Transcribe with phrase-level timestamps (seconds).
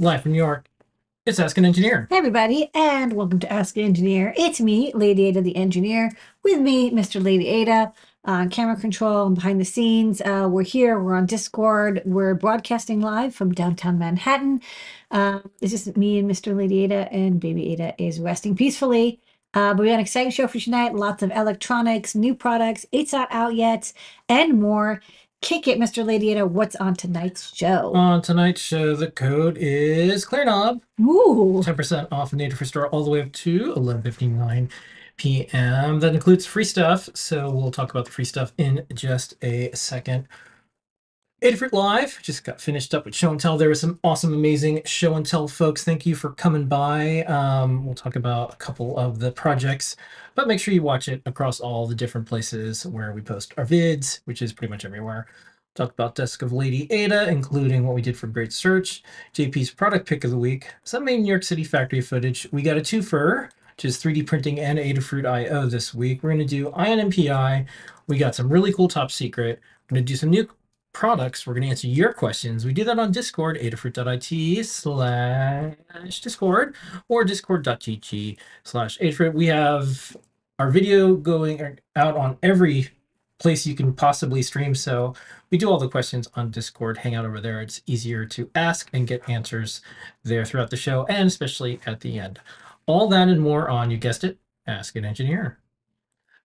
[0.00, 0.66] live from New York.
[1.26, 2.06] It's Ask an Engineer.
[2.08, 4.32] Hey, everybody, and welcome to Ask an Engineer.
[4.34, 6.10] It's me, Lady Ada the Engineer,
[6.42, 7.22] with me, Mr.
[7.22, 7.92] Lady Ada,
[8.24, 10.22] on camera control and behind the scenes.
[10.22, 14.62] Uh, we're here, we're on Discord, we're broadcasting live from downtown Manhattan.
[15.10, 16.56] Um, it's just me and Mr.
[16.56, 19.20] Lady Ada, and baby Ada is resting peacefully.
[19.52, 20.94] Uh, but we got an exciting show for tonight.
[20.94, 22.86] Lots of electronics, new products.
[22.90, 23.92] It's not out yet,
[24.30, 25.02] and more.
[25.42, 26.04] Kick it, Mr.
[26.04, 26.46] Lady Ada.
[26.46, 27.94] What's on tonight's show?
[27.94, 30.82] On tonight's show, the code is ClearKnob.
[31.00, 34.70] Ooh, 10% off Adafruit Store all the way up to 11.59
[35.16, 36.00] p.m.
[36.00, 37.08] That includes free stuff.
[37.14, 40.28] So we'll talk about the free stuff in just a second.
[41.42, 43.56] Adafruit Live just got finished up with show and tell.
[43.56, 45.82] There was some awesome, amazing show and tell folks.
[45.82, 47.22] Thank you for coming by.
[47.22, 49.96] Um, we'll talk about a couple of the projects,
[50.34, 53.64] but make sure you watch it across all the different places where we post our
[53.64, 55.28] vids, which is pretty much everywhere.
[55.74, 59.02] Talk about Desk of Lady Ada, including what we did for Great Search,
[59.32, 62.46] JP's product pick of the week, some main New York City factory footage.
[62.52, 66.22] We got a twofer, which is 3D printing and Adafruit IO this week.
[66.22, 67.66] We're going to do EYE ON NPI.
[68.08, 69.58] We got some really cool top secret.
[69.88, 70.46] We're going to do some new
[70.92, 71.46] products.
[71.46, 72.64] We're going to answer your questions.
[72.64, 76.74] We do that on Discord, adafruit.it slash Discord
[77.08, 79.34] or discord.gg slash Adafruit.
[79.34, 80.16] We have
[80.58, 82.88] our video going out on every
[83.38, 84.74] place you can possibly stream.
[84.74, 85.14] So
[85.50, 86.98] we do all the questions on Discord.
[86.98, 87.60] Hang out over there.
[87.60, 89.80] It's easier to ask and get answers
[90.22, 92.40] there throughout the show and especially at the end.
[92.86, 95.58] All that and more on, you guessed it, Ask an Engineer.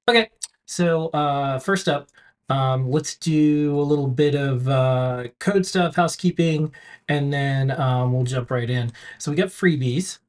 [0.07, 0.29] Okay,
[0.65, 2.09] so uh, first up,
[2.49, 6.73] um, let's do a little bit of uh, code stuff, housekeeping,
[7.09, 8.91] and then um, we'll jump right in.
[9.17, 10.19] So we got freebies.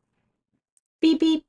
[1.01, 1.45] beep beep.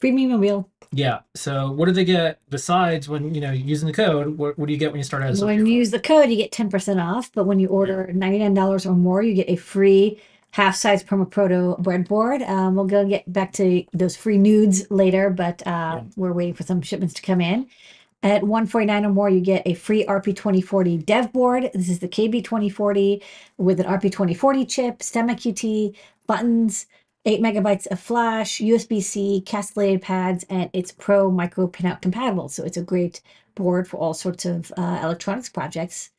[0.00, 0.68] Free me mobile.
[0.92, 1.20] Yeah.
[1.34, 4.38] So what do they get besides when you know using the code?
[4.38, 6.30] What, what do you get when you start out as When you use the code,
[6.30, 10.20] you get 10% off, but when you order $99 or more, you get a free
[10.52, 12.48] half size Permaproto breadboard.
[12.48, 16.02] Um, we'll go get back to those free nudes later, but uh, Yeah.
[16.16, 17.68] we're waiting for some shipments to come in.
[18.22, 21.70] At 149 or more, you get a free RP2040 dev board.
[21.72, 23.22] This is the KB2040
[23.56, 26.86] with an RP2040 chip, STEMMA QT, buttons,
[27.24, 32.50] 8 megabytes of flash, USB C, castellated pads, and it's Pro Micro Pinout compatible.
[32.50, 33.22] So it's a great
[33.54, 36.10] board for all sorts of uh, electronics projects.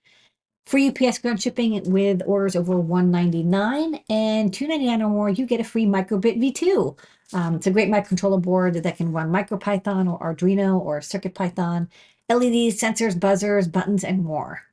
[0.65, 5.63] Free UPS ground shipping with orders over 199 and 299 or more, you get a
[5.63, 6.97] free Microbit V2.
[7.33, 11.87] Um, it's a great microcontroller board that can run MicroPython or Arduino or CircuitPython,
[12.29, 14.63] LEDs, sensors, buzzers, buttons, and more.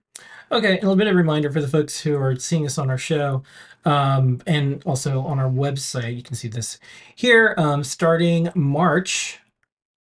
[0.50, 2.99] Okay, a little bit of reminder for the folks who are seeing us on our
[2.99, 3.43] show
[3.85, 6.17] um, and also on our website.
[6.17, 6.79] You can see this
[7.14, 7.55] here.
[7.58, 9.40] Um, starting March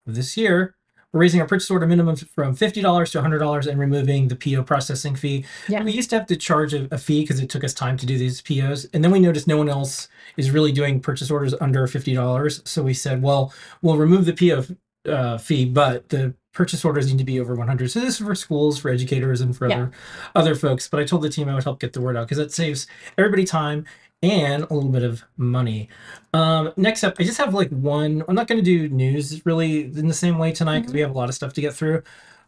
[0.06, 0.76] of this year,
[1.12, 5.16] we're raising our purchase order minimum from $50 to $100 and removing the PO processing
[5.16, 5.44] fee.
[5.68, 5.82] Yeah.
[5.82, 8.06] We used to have to charge a, a fee because it took us time to
[8.06, 8.86] do these POs.
[8.92, 12.66] And then we noticed no one else is really doing purchase orders under $50.
[12.68, 17.18] So we said, well, we'll remove the PO uh, fee, but the purchase orders need
[17.18, 17.90] to be over 100.
[17.90, 19.76] So this is for schools, for educators, and for Yeah.
[19.76, 19.90] other
[20.34, 20.88] other folks.
[20.88, 22.86] But I told the team I would help get the word out because that saves
[23.16, 23.86] everybody time
[24.22, 25.88] and a little bit of money.
[26.34, 28.24] Um, next up, I just have like one.
[28.28, 31.10] I'm not going to do news really in the same way tonight because we have
[31.10, 32.02] a lot of stuff to get through.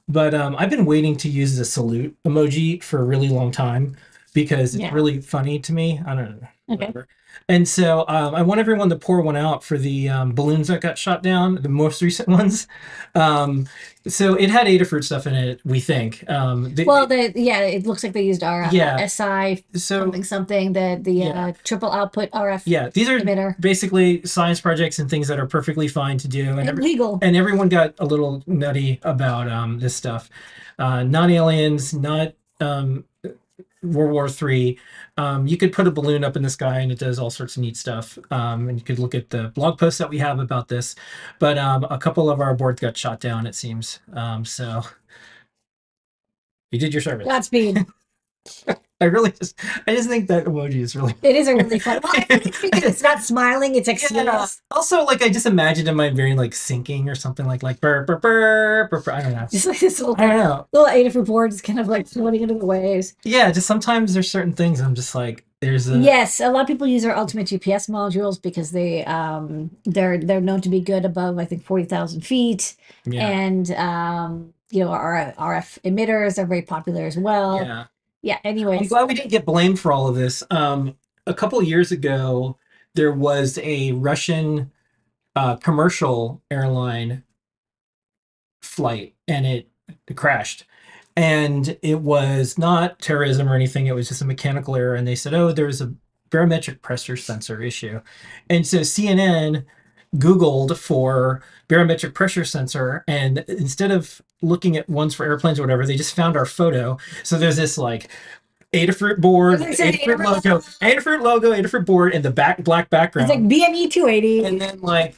[0.08, 3.96] But um, I've been waiting to use the salute emoji for a really long time
[4.34, 6.00] because it's really funny to me.
[6.04, 6.48] I don't know.
[6.74, 6.92] Okay.
[7.48, 10.80] And so um, I want everyone to pour one out for the um, balloons that
[10.80, 12.68] got shot down, the most recent ones.
[13.16, 13.66] Um,
[14.06, 16.24] so it had Adafruit stuff in it, we think.
[16.30, 19.04] Um, Well, the yeah, it looks like they used our uh, Yeah.
[19.06, 21.46] SI so something something the the Yeah.
[21.48, 23.60] uh, triple output RF yeah, these are emitter.
[23.60, 26.48] basically science projects and things that are perfectly fine to do.
[26.50, 27.18] And, And every, legal.
[27.20, 30.30] and everyone got a little nutty about um, this stuff.
[30.78, 33.04] Uh, not aliens, not um,
[33.82, 34.78] World War Three.
[35.20, 37.56] Um, you could put a balloon up in the sky and it does all sorts
[37.56, 38.18] of neat stuff.
[38.30, 40.94] Um, and you could look at the blog posts that we have about this.
[41.38, 44.00] But um, a couple of our boards got shot down, it seems.
[44.14, 44.82] Um, so
[46.70, 47.26] you did your service.
[47.26, 47.84] Godspeed.
[49.00, 52.00] I really just, I just think that emoji is really It is a really fun.
[52.02, 54.46] Well, it's not smiling; it's like Yeah.
[54.70, 58.04] Also, like I just imagined in my brain like sinking or something like like burr
[58.04, 59.00] burr burr burr.
[59.00, 59.12] burr.
[59.12, 59.46] I don't know.
[59.50, 60.66] Just like this little I don't know.
[60.72, 63.14] little Adafruit board is kind of like floating into the waves.
[63.24, 66.66] Yeah, just sometimes there's certain things I'm just like there's a Yes, a lot of
[66.66, 71.04] people use our Ultimate GPS modules because they um they're they're known to be good
[71.04, 72.76] above I think forty thousand feet,
[73.06, 77.62] yeah and um you know our RF emitters are very popular as well.
[77.64, 77.84] yeah.
[78.22, 78.38] Yeah.
[78.44, 78.80] Anyways.
[78.80, 80.42] I'm glad we didn't get blamed for all of this.
[80.50, 80.96] Um,
[81.26, 82.58] a couple years ago,
[82.94, 84.70] there was a Russian
[85.36, 87.24] uh, commercial airline
[88.62, 89.68] flight, and it,
[90.06, 90.64] it crashed.
[91.16, 93.86] And it was not terrorism or anything.
[93.86, 94.94] It was just a mechanical error.
[94.94, 95.94] And they said, "Oh, there was a
[96.30, 98.00] barometric pressure sensor issue.
[98.48, 99.66] And so CNN
[100.16, 105.86] Googled for barometric pressure sensor, and instead of looking at ones for airplanes or whatever,
[105.86, 106.98] they just found our photo.
[107.22, 108.08] So there's this like
[108.72, 112.62] Adafruit board, Does it say Adafruit Adafruit logo, Adafruit logo, Adafruit board, and the back
[112.62, 113.28] black background.
[113.28, 114.44] It's like BME 280.
[114.44, 115.16] and then like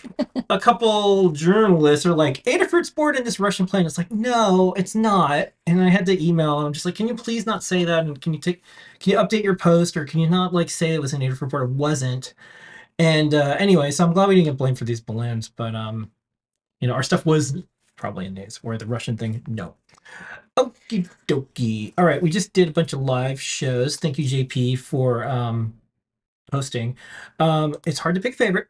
[0.48, 3.84] a couple journalists are like, Adafruit's board in this Russian plane.
[3.84, 5.48] It's like, no, it's not.
[5.66, 6.60] And I had to email.
[6.60, 8.06] I'm just like, can you please not say that?
[8.06, 8.62] And can you take,
[9.00, 11.50] can you update your post or can you not like say it was an Adafruit
[11.50, 11.64] board?
[11.64, 12.32] It wasn't.
[12.98, 16.10] And uh, anyway, so I'm glad we didn't get blamed for these balloons, but um,
[16.80, 17.56] you know, our stuff was
[18.02, 19.76] probably in days where the Russian thing, no.
[20.58, 21.94] Okie dokie.
[21.96, 23.94] All right, we just did a bunch of live shows.
[23.96, 25.74] Thank you, JP, for um
[26.50, 26.96] hosting.
[27.38, 28.66] Um, it's hard to pick favorite.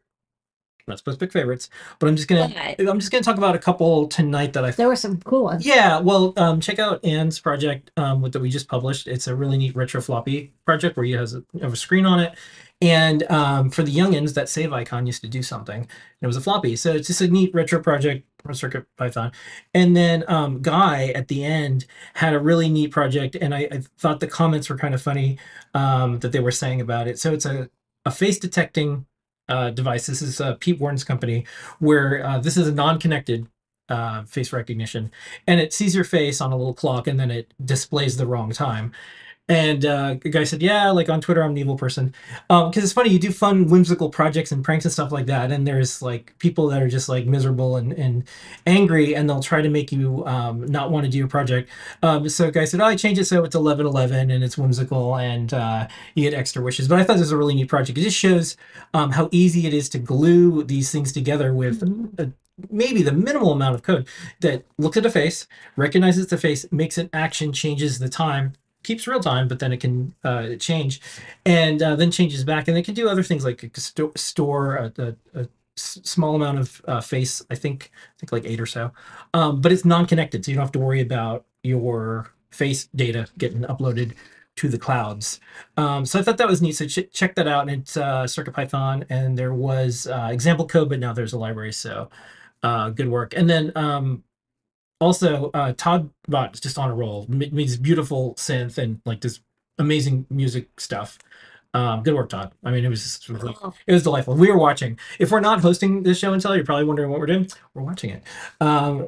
[0.87, 2.47] I'm not supposed to pick favorites, but I'm just gonna
[2.77, 5.45] But I'm just gonna talk about a couple tonight that I there were some cool
[5.45, 5.65] ones.
[5.65, 9.07] yeah, well, um, check out Anne's project um, that we just published.
[9.07, 12.19] It's a really neat retro floppy project where you has a, have a screen on
[12.19, 12.37] it,
[12.81, 15.79] and um, for the youngins, that save icon used to do something.
[15.79, 19.31] And it was a floppy, so it's just a neat retro project from Circuit Python.
[19.73, 21.85] And then um, Guy at the end
[22.15, 25.39] had a really neat project, and I, I thought the comments were kind of funny
[25.73, 27.19] um, that they were saying about it.
[27.19, 27.69] So it's a
[28.05, 29.05] a face detecting
[29.47, 30.07] uh, device.
[30.07, 31.45] This is uh, Pete Warden's company,
[31.79, 33.47] where uh, this is a non-connected
[33.89, 35.11] uh, face recognition,
[35.47, 38.51] and it sees your face on a little clock, and then it displays the wrong
[38.51, 38.91] time.
[39.49, 42.13] And uh, the guy said, "Yeah, like on Twitter, I'm an evil person."
[42.47, 45.67] Because it's funny, you do fun, whimsical projects and pranks and stuff like that, and
[45.67, 48.23] there's like people that are just like miserable and, and
[48.65, 51.69] angry, and they'll try to make you um, not want to do your project.
[52.01, 55.17] Um, so, the guy said, "Oh, I changed it so it's 1111 and it's whimsical,
[55.17, 57.97] and uh, you get extra wishes." But I thought this was a really neat project.
[57.97, 58.55] It just shows
[58.93, 62.17] um, how easy it is to glue these things together with Mhm.
[62.17, 62.31] a,
[62.71, 64.07] maybe the minimal amount of code
[64.39, 69.07] that looks at a face, recognizes the face, makes an action, changes the time, keeps
[69.07, 71.01] real time, but then it can uh, change,
[71.45, 74.11] and uh, then changes back, and it can do other things like it can sto-
[74.15, 75.15] store a,
[75.75, 77.43] small amount of uh, face.
[77.49, 78.91] I think I think like eight or so,
[79.33, 83.61] um, but it's non-connected, so you don't have to worry about your face data getting
[83.61, 84.13] uploaded
[84.55, 85.39] to the clouds.
[85.77, 86.73] Um, so I thought that was neat.
[86.73, 87.67] So ch- check that out.
[87.67, 91.73] And it's uh, CircuitPython, and there was uh, example code, but now there's a library.
[91.73, 92.09] So
[92.61, 93.33] uh, good work.
[93.35, 94.23] And then um,
[95.03, 97.25] also uh, Todd Bot is just on a roll.
[97.29, 99.39] Ma- Made beautiful synth and like this
[99.77, 101.17] amazing music stuff.
[101.75, 102.51] Um, good work, Todd.
[102.63, 104.35] I mean, it was just, it was Oh, it was delightful.
[104.35, 104.99] We were watching.
[105.19, 107.47] If we're not hosting this show and tell, you're probably wondering what we're doing.
[107.73, 108.23] We're watching it.
[108.61, 109.07] Um,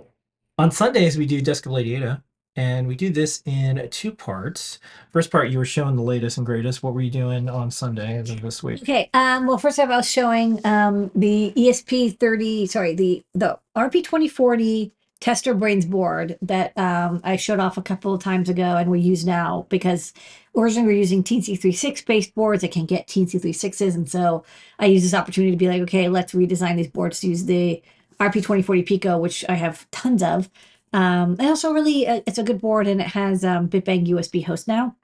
[0.58, 2.24] on Sundays, we do Desk of Lady Ada,
[2.56, 4.80] and we do this in two parts.
[5.12, 6.82] First part, you were showing the latest and greatest.
[6.82, 8.82] What were you doing on Sunday of this week?
[8.82, 9.10] Okay.
[9.14, 14.04] Um, well, first off, I was showing um, the ESP 30, sorry, the, the RP
[14.04, 18.92] 2040 tester brains board that um, I showed off a couple of times ago and
[18.92, 20.14] we use now because
[20.56, 23.96] originally we we're using Teensy 36 based boards I can't get Teensy 36s.
[23.96, 24.44] And so
[24.80, 27.82] I use this opportunity to be like, okay, let's redesign these boards to use the
[28.20, 30.50] RP 2040 Pico, which I have tons of.
[30.94, 34.46] Um, and also really, uh, it's a good board and it has um, BitBang USB
[34.46, 34.96] host now.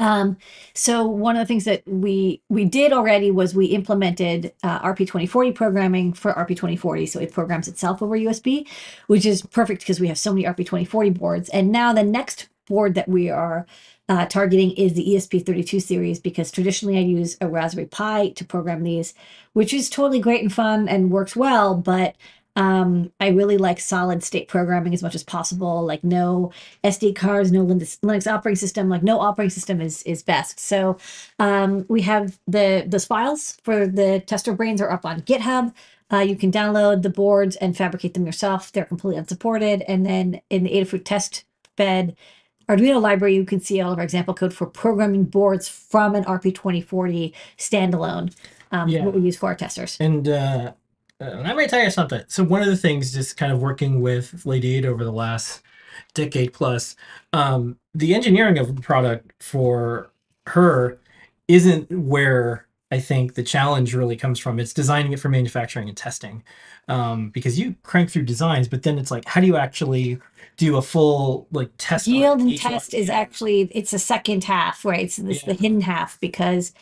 [0.00, 0.36] Um,
[0.74, 5.54] so one of the things that we we did already was we implemented uh, RP2040
[5.54, 8.68] programming for RP2040, so it programs itself over USB,
[9.08, 11.48] which is perfect because we have so many RP2040 boards.
[11.48, 13.66] And now the next board that we are
[14.08, 18.82] uh, targeting is the ESP32 series because traditionally I use a Raspberry Pi to program
[18.82, 19.14] these,
[19.52, 22.14] which is totally great and fun and works well, but
[22.58, 25.86] um, I really like solid state programming as much as possible.
[25.86, 26.50] Like no
[26.82, 28.88] SD cards, no Linux, Linux operating system.
[28.88, 30.58] Like no operating system is is best.
[30.58, 30.98] So
[31.38, 35.72] um, we have the those files for the tester brains are up on GitHub.
[36.12, 38.72] Uh, you can download the boards and fabricate them yourself.
[38.72, 39.82] They're completely unsupported.
[39.86, 41.44] And then in the Adafruit test
[41.76, 42.16] bed
[42.68, 46.24] Arduino library, you can see all of our example code for programming boards from an
[46.24, 48.34] RP2040 standalone.
[48.72, 49.04] Um, Yeah.
[49.04, 49.96] What we use for our testers.
[50.00, 50.72] And uh, uh,
[51.20, 52.22] and I might tell you something.
[52.28, 55.62] So one of the things, just kind of working with Lady Ada over the last
[56.14, 56.96] decade plus,
[57.32, 60.10] um, the engineering of the product for
[60.46, 60.98] her
[61.48, 64.58] isn't where I think the challenge really comes from.
[64.58, 66.42] It's designing it for manufacturing and testing,
[66.88, 70.18] um, because you crank through designs, but then it's like, how do you actually
[70.56, 72.06] do a full like test?
[72.06, 75.52] yield and test is actually it's a second half right it's this Yeah.
[75.52, 76.72] the hidden half because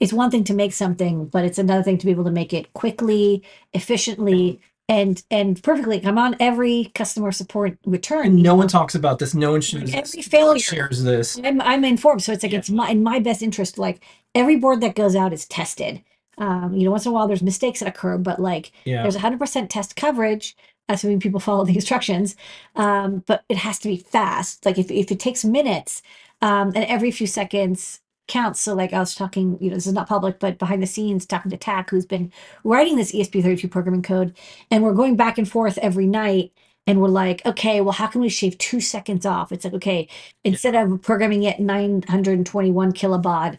[0.00, 2.52] it's one thing to make something but it's another thing to be able to make
[2.52, 8.68] it quickly efficiently and and perfectly i'm on every customer support return And no one
[8.68, 9.34] talks about this.
[9.34, 10.28] No one shares every this.
[10.28, 11.38] failure shares this.
[11.42, 12.58] I'm, I'm informed so it's like Yeah.
[12.58, 14.02] it's my in my best interest like
[14.34, 16.02] every board that goes out is tested
[16.38, 19.02] um you know once in a while there's mistakes that occur but like Yeah.
[19.02, 20.56] there's 100% test coverage
[20.88, 22.36] assuming people follow the instructions
[22.76, 26.02] um, but it has to be fast like if, if it takes minutes
[26.42, 28.60] um, and every few seconds counts.
[28.60, 31.26] So like I was talking, you know, this is not public, but behind the scenes
[31.26, 32.32] talking to TAC, who's been
[32.64, 34.36] writing this ESP32 programming code,
[34.70, 36.52] and we're going back and forth every night.
[36.88, 39.50] And we're like, okay, well, how can we shave two seconds off?
[39.50, 40.08] It's like, okay,
[40.44, 43.58] instead of programming it 921 kilobaud,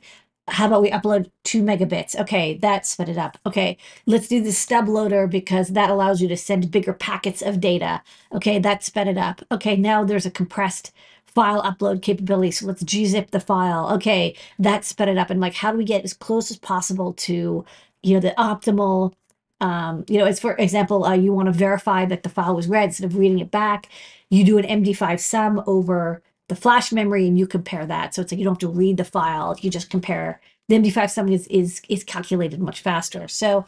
[0.49, 2.15] how about we upload two megabits?
[2.17, 3.37] Okay, that sped it up.
[3.45, 7.59] Okay, let's do the stub loader because that allows you to send bigger packets of
[7.59, 8.01] data.
[8.33, 9.41] Okay, that sped it up.
[9.51, 10.93] Okay, now there's a compressed
[11.27, 12.51] file upload capability.
[12.51, 13.89] So let's gzip the file.
[13.95, 15.29] Okay, that sped it up.
[15.29, 17.65] And like, how do we get as close as possible to,
[18.03, 19.13] you know, the optimal,
[19.61, 22.67] um, you know, it's for example, uh, you want to verify that the file was
[22.67, 23.89] read instead of reading it back.
[24.29, 28.13] You do an MD5 sum over the flash memory and you compare that.
[28.15, 29.55] So it's like you don't have to read the file.
[29.59, 33.27] You just compare the MD5 sum is is is calculated much faster.
[33.27, 33.65] So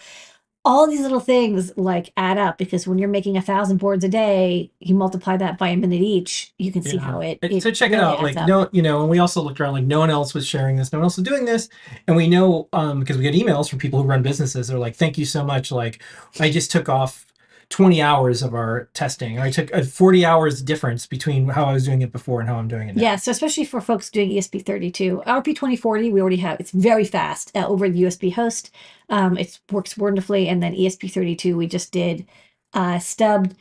[0.70, 4.08] all these little things like add up because when you're making a thousand boards a
[4.08, 7.02] day, you multiply that by a minute each, you can see Yeah.
[7.02, 8.22] how it, it so check it out.
[8.22, 8.48] Like up.
[8.48, 9.74] no, you know, and we also looked around.
[9.74, 10.94] Like no one else was sharing this.
[10.94, 11.70] No one else was doing this,
[12.08, 14.68] and we know um because we get emails from people who run businesses.
[14.68, 16.04] They're like, "Thank you so much." Like
[16.40, 17.26] I just took off.
[17.70, 19.40] 20 hours of our testing.
[19.40, 22.58] I took a 40 hours difference between how I was doing it before and how
[22.58, 23.02] I'm doing it now.
[23.02, 27.56] Yeah, so especially for folks doing E ESP32, RP2040, we already have, it's very fast
[27.56, 28.72] uh, over the USB host.
[29.10, 30.48] Um, it works wonderfully.
[30.48, 32.26] And then E ESP32, we just did
[32.74, 33.56] uh, stubbed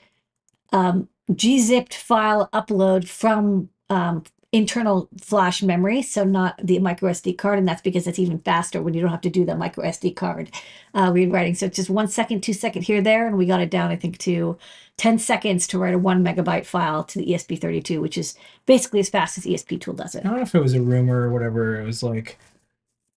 [0.73, 7.59] um, gzipped file upload from um, internal flash memory, so not the micro SD card.
[7.59, 10.17] And that's because it's even faster when you don't have to do the micro SD
[10.17, 10.51] card
[10.95, 11.55] uh, read writing.
[11.55, 13.27] So it's just one second, two second here, there.
[13.27, 14.57] And we got it down, I think, to
[14.97, 19.11] 10 seconds to write a one megabyte file to the ESP32, which is basically as
[19.11, 20.21] fast as esptool does it.
[20.21, 21.81] I don't know if it was a rumor or whatever.
[21.81, 22.39] It was like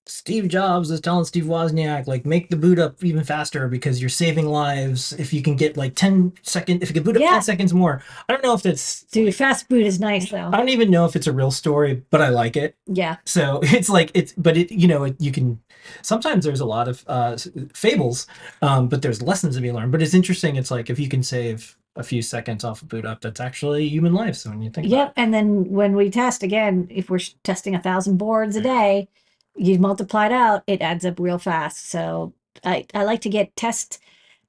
[0.07, 4.09] Steve Jobs is telling Steve Wozniak, like, make the boot up even faster because you're
[4.09, 7.31] saving lives if you can get like 10 seconds, if you can boot up Yeah.
[7.33, 8.01] 10 seconds more.
[8.27, 10.49] I don't know if that's, Dude, fast boot is nice though.
[10.51, 12.75] I don't even know if it's a real story, but I like it.
[12.87, 13.17] Yeah.
[13.25, 15.61] So it's like, it's, but it, you know, it, you can,
[16.01, 17.37] sometimes there's a lot of uh,
[17.73, 18.27] fables,
[18.61, 19.91] um, but there's lessons to be learned.
[19.91, 20.55] But it's interesting.
[20.55, 23.87] It's like if you can save a few seconds off a boot up, that's actually
[23.87, 24.35] human life.
[24.35, 25.13] So when you think about Yep.
[25.17, 29.09] And then when we test again, if we're testing a thousand boards a day,
[29.55, 31.89] you multiply it out, it adds up real fast.
[31.89, 33.99] So I, I like to get test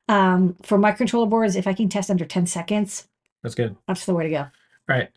[0.08, 1.56] um, for microcontroller boards.
[1.56, 3.08] If I can test under 10 seconds,
[3.42, 3.76] that's good.
[3.86, 4.46] that's the way to go.
[4.88, 5.10] Right.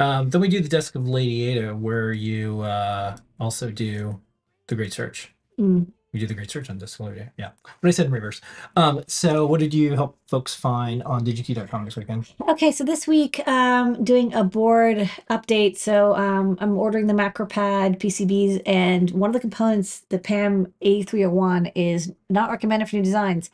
[0.00, 4.20] Um, then we do the desk of Lady Ada, where you uh, also do
[4.68, 5.32] the Great Search.
[5.58, 5.88] Mm.
[6.12, 7.32] We do the Great Search on desk of Lady Ada.
[7.36, 7.50] Yeah.
[7.80, 8.40] But I said in reverse.
[8.76, 12.30] Um, so what did you help folks find on digikey.com this weekend?
[12.48, 15.78] Okay, so this week, um, doing a board update.
[15.78, 21.66] So um, I'm ordering the MacroPad PCBs, and one of the components, the PAM 8301,
[21.74, 23.50] is not recommended for new designs,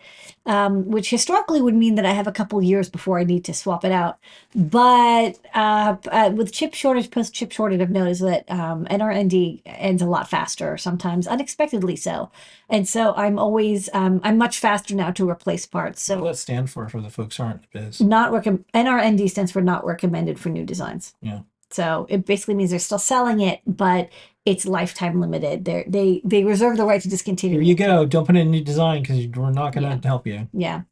[0.47, 3.55] um, which historically would mean that I have a couple years before I need to
[3.55, 4.19] swap it out.
[4.55, 10.03] But uh, uh, with chip shortage, post chip shortage, I've noticed that um, NRND ends
[10.03, 12.33] a lot faster, sometimes unexpectedly so.
[12.69, 16.03] And so I'm always um, I'm much faster now to replace parts.
[16.03, 18.01] So does that stand for for the folks who aren't biz?
[18.01, 21.15] not recommend NRND stands for not recommended for new designs.
[21.23, 21.41] Yeah.
[21.71, 24.09] So it basically means they're still selling it, but
[24.45, 25.65] it's lifetime limited.
[25.65, 27.57] They they they reserve the right to discontinue.
[27.57, 27.67] Here it.
[27.67, 28.07] you go.
[28.07, 30.01] Don't put in a new design because we're not going to Yeah.
[30.09, 30.49] help you.
[30.53, 30.83] Yeah.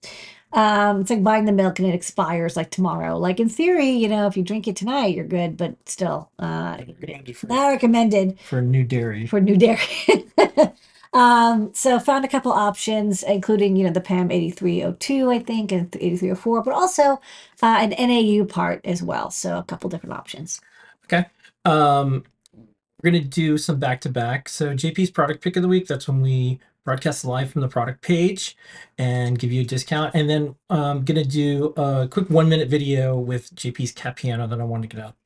[0.55, 3.17] Um, it's like buying the milk and it expires like tomorrow.
[3.17, 6.77] Like in theory, you know, if you drink it tonight, you're good, but still, uh,
[6.79, 9.27] Recommended for, not recommended for new dairy.
[9.27, 9.79] for new dairy.
[11.13, 15.95] um, so found a couple options, including, you know, the PAM 8302, I think, and
[15.95, 17.21] 8304, but also
[17.63, 19.31] uh, an NAU part as well.
[19.31, 20.61] So a couple different options.
[21.05, 21.27] Okay.
[21.65, 22.25] Um,
[23.03, 24.49] we're gonna do some back to back.
[24.49, 25.87] So JP's product pick of the week.
[25.87, 28.57] That's when we broadcast live from the product page
[28.99, 30.15] and give you a discount.
[30.15, 34.61] And then I'm gonna do a quick one minute video with JP's cat piano that
[34.61, 35.17] I want to get out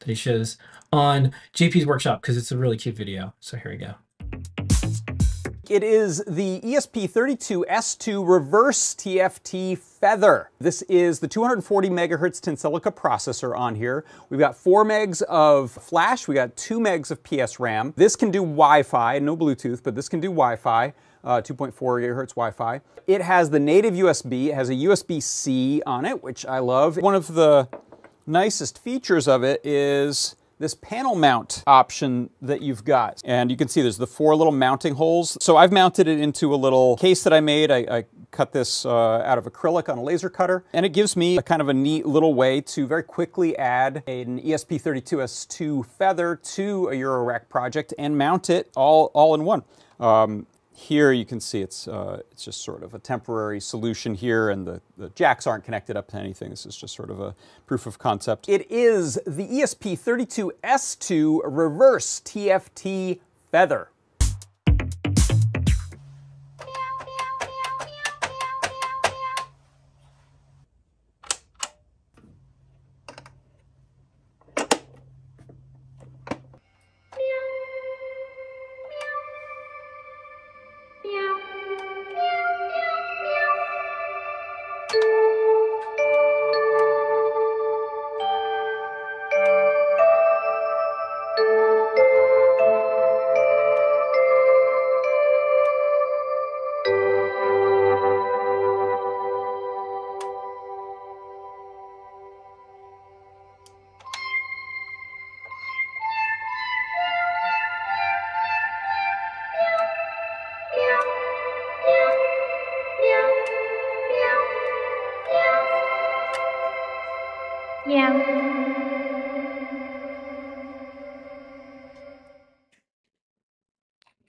[0.00, 0.56] that he shows
[0.92, 3.34] on JP's workshop because it's a really cute video.
[3.40, 3.94] So here we go.
[5.68, 10.50] It is the E ESP32S2 reverse TFT Feather.
[10.60, 14.04] This is the 240 megahertz Tensilica processor on here.
[14.30, 17.94] We've got 4 megs of flash, we got 2 megs of PS RAM.
[17.96, 20.92] This can do Wi-Fi, no Bluetooth, but this can do Wi-Fi.
[21.24, 22.80] Uh, 2.4 gigahertz Wi-Fi.
[23.08, 24.46] It has the native USB.
[24.46, 26.98] It has a USB-C on it, which I love.
[26.98, 27.68] One of the
[28.24, 33.20] nicest features of it is this panel mount option that you've got.
[33.24, 35.36] And you can see there's the four little mounting holes.
[35.40, 37.70] So I've mounted it into a little case that I made.
[37.70, 40.64] I, I cut this uh, out of acrylic on a laser cutter.
[40.72, 44.02] And it gives me a kind of a neat little way to very quickly add
[44.06, 49.62] an E ESP32S2 feather to a Eurorack project and mount it all, all in one.
[50.00, 50.46] Um,
[50.76, 54.66] here you can see it's, uh, it's just sort of a temporary solution here and
[54.66, 56.50] the, the jacks aren't connected up to anything.
[56.50, 57.34] This is just sort of a
[57.66, 58.46] proof of concept.
[58.46, 63.88] It is the E ESP32S2 reverse TFT Feather.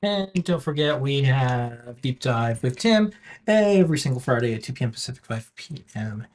[0.07, 3.11] And don't forget, we have Deep Dive with Tim
[3.45, 4.91] every single Friday at 2 p.m.
[4.91, 6.25] Pacific, 5 p.m.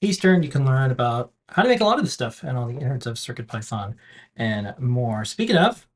[0.00, 0.42] Eastern.
[0.42, 2.76] You can learn about how to make a lot of this stuff and all the
[2.76, 3.94] innards of CircuitPython
[4.36, 5.24] and more.
[5.24, 5.86] Speaking of,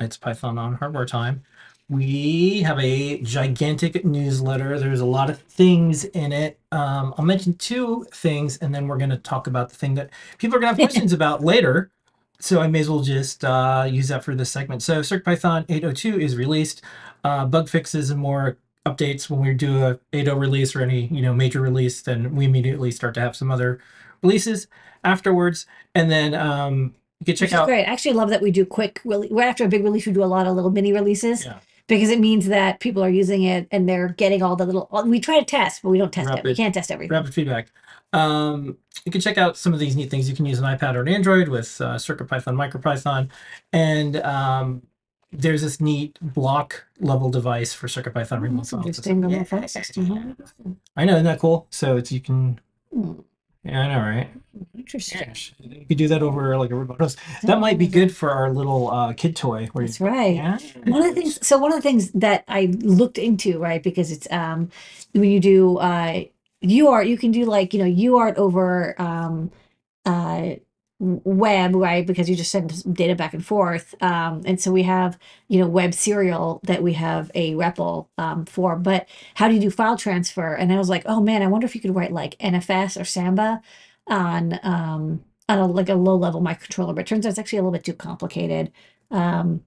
[0.00, 1.44] it's Python on hardware time.
[1.88, 4.80] We have a gigantic newsletter.
[4.80, 6.58] There's a lot of things in it.
[6.72, 10.10] Um, I'll mention two things, and then we're going to talk about the thing that
[10.38, 11.92] people are going to have questions about later.
[12.42, 14.82] So I may as well just uh, use that for this segment.
[14.82, 16.82] So CircuitPython 802 is released.
[17.22, 21.22] Uh, bug fixes and more updates when we do a 8.0 release or any you
[21.22, 23.78] know major release, then we immediately start to have some other
[24.22, 24.66] releases
[25.04, 25.66] afterwards.
[25.94, 27.66] And then um, you can check Which out.
[27.68, 27.84] great.
[27.84, 30.26] I actually love that we do quick, right after a big release, we do a
[30.26, 31.60] lot of little mini releases Yeah.
[31.86, 34.88] because it means that people are using it and they're getting all the little.
[35.06, 36.42] We try to test, but we don't test it.
[36.42, 37.12] We can't test everything.
[37.12, 37.68] rapid feedback.
[38.12, 40.28] Um, you can check out some of these neat things.
[40.28, 43.30] You can use an iPad or an Android with uh, CircuitPython, MicroPython,
[43.72, 44.82] and um,
[45.32, 48.86] there's this neat block level device for CircuitPython Oh, remote that's files.
[48.86, 49.20] interesting.
[49.22, 49.26] Yeah.
[49.38, 50.76] Remote file.
[50.96, 51.66] I know, isn't that cool?
[51.70, 52.60] So it's you can.
[52.92, 53.12] Hmm,
[53.64, 54.28] Yeah, I know, right?
[54.76, 55.34] Interesting.
[55.58, 57.18] You could do that over like a remote host.
[57.44, 59.70] That might be good for our little uh, kid toy.
[59.72, 60.34] Where That's right.
[60.36, 60.58] Yeah.
[60.84, 64.12] One of the things, so one of the things that I looked into, right, because
[64.12, 64.70] it's um
[65.12, 66.24] when you do uh
[66.62, 69.50] UART, you can do like, you know, UART over um
[70.06, 70.52] uh
[71.00, 72.06] web, right?
[72.06, 73.94] Because you just send data back and forth.
[74.02, 78.44] Um and so we have, you know, web serial that we have a REPL um
[78.46, 80.54] for, but how do you do file transfer?
[80.54, 83.04] And I was like, oh man, I wonder if you could write like NFS or
[83.04, 83.62] Samba
[84.06, 87.62] on um on a like a low level microcontroller, but turns out it's actually a
[87.62, 88.72] little bit too complicated.
[89.10, 89.64] Um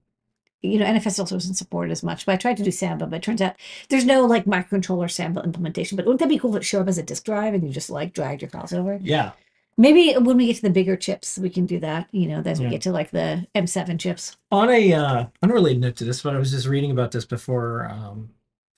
[0.66, 3.06] you know, NFS also doesn't support it as much, but I tried to do Samba,
[3.06, 3.56] but it turns out
[3.88, 5.96] there's no like microcontroller Samba implementation.
[5.96, 7.70] But wouldn't that be cool if it showed up as a disk drive and you
[7.70, 8.98] just like dragged your files over?
[9.02, 9.32] Yeah.
[9.78, 12.08] Maybe when we get to the bigger chips, we can do that.
[12.10, 14.36] You know, as we get to like the M7 chips.
[14.50, 17.86] On a uh, unrelated note to this, but I was just reading about this before
[17.90, 18.30] um,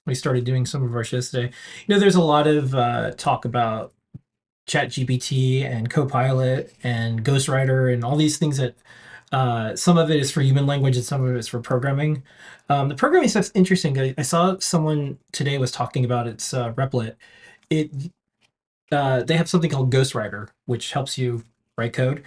[0.06, 1.52] we started doing some of our shows today.
[1.86, 3.92] You know, there's a lot of uh, talk about
[4.68, 8.74] ChatGPT and Copilot and Ghostwriter and all these things that
[9.32, 12.22] uh, some of it is for human language and some of it is for programming.
[12.68, 13.98] Um, the programming stuff's interesting.
[13.98, 17.16] I, I saw someone today was talking about its uh, Replit.
[17.70, 17.90] It
[18.90, 21.44] uh, they have something called Ghostwriter, which helps you
[21.78, 22.22] write code.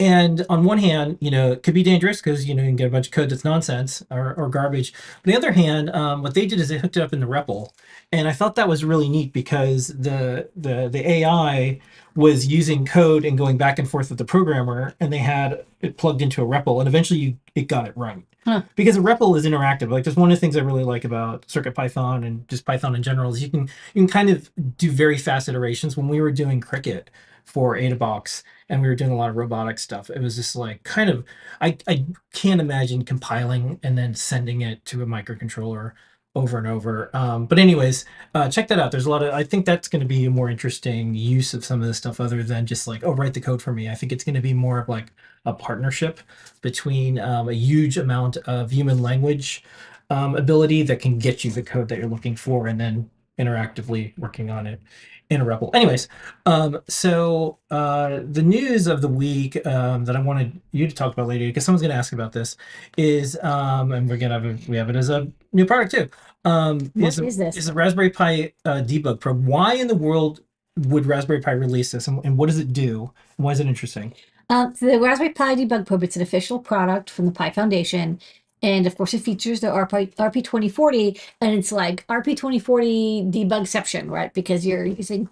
[0.00, 2.76] And on one hand, you know, it could be dangerous because you know you can
[2.76, 4.92] get a bunch of code that's nonsense or, or garbage.
[5.22, 7.20] But on the other hand, um, what they did is they hooked it up in
[7.20, 7.70] the REPL,
[8.10, 11.80] and I thought that was really neat because the the the AI
[12.16, 15.98] was using code and going back and forth with the programmer, and they had it
[15.98, 18.24] plugged into a REPL, and eventually you, it got it right.
[18.44, 18.62] Huh.
[18.74, 19.90] Because a REPL is interactive.
[19.90, 23.02] Like that's one of the things I really like about CircuitPython and just Python in
[23.02, 25.96] general is you can you can kind of do very fast iterations.
[25.96, 27.04] When we were doing Crickit
[27.44, 30.82] for AdaBox and we were doing a lot of robotic stuff, it was just like
[30.82, 31.24] kind of
[31.60, 35.92] I, I can't imagine compiling and then sending it to a microcontroller
[36.34, 37.10] over and over.
[37.14, 38.90] Um, but anyways, uh, check that out.
[38.90, 41.64] There's a lot of I think that's going to be a more interesting use of
[41.64, 43.88] some of this stuff other than just like oh write the code for me.
[43.88, 45.12] I think it's going to be more of like
[45.44, 46.20] a partnership
[46.62, 49.64] between um, a huge amount of human language
[50.10, 54.16] um, ability that can get you the code that you're looking for and then interactively
[54.18, 54.80] working on it
[55.32, 55.74] in a REPL.
[55.74, 56.08] Anyways,
[56.46, 61.12] um, so uh, the news of the week um, that I wanted you to talk
[61.12, 62.56] about later, because someone's going to ask about this,
[62.96, 66.08] is um, and we're gonna have it, we have it as a new product too.
[66.44, 67.56] Um, What is, is this?
[67.56, 69.46] Is a Raspberry Pi uh, debug probe.
[69.46, 70.40] Why in the world
[70.76, 73.12] would Raspberry Pi release this, and, and what does it do?
[73.36, 74.14] Why is it interesting?
[74.50, 78.20] Um, so the Raspberry Pi Debug Probe, it's an official product from the Pi Foundation.
[78.62, 84.32] And of course, it features the RP, RP2040, and it's like RP2040 debugception, right?
[84.32, 85.28] Because you're using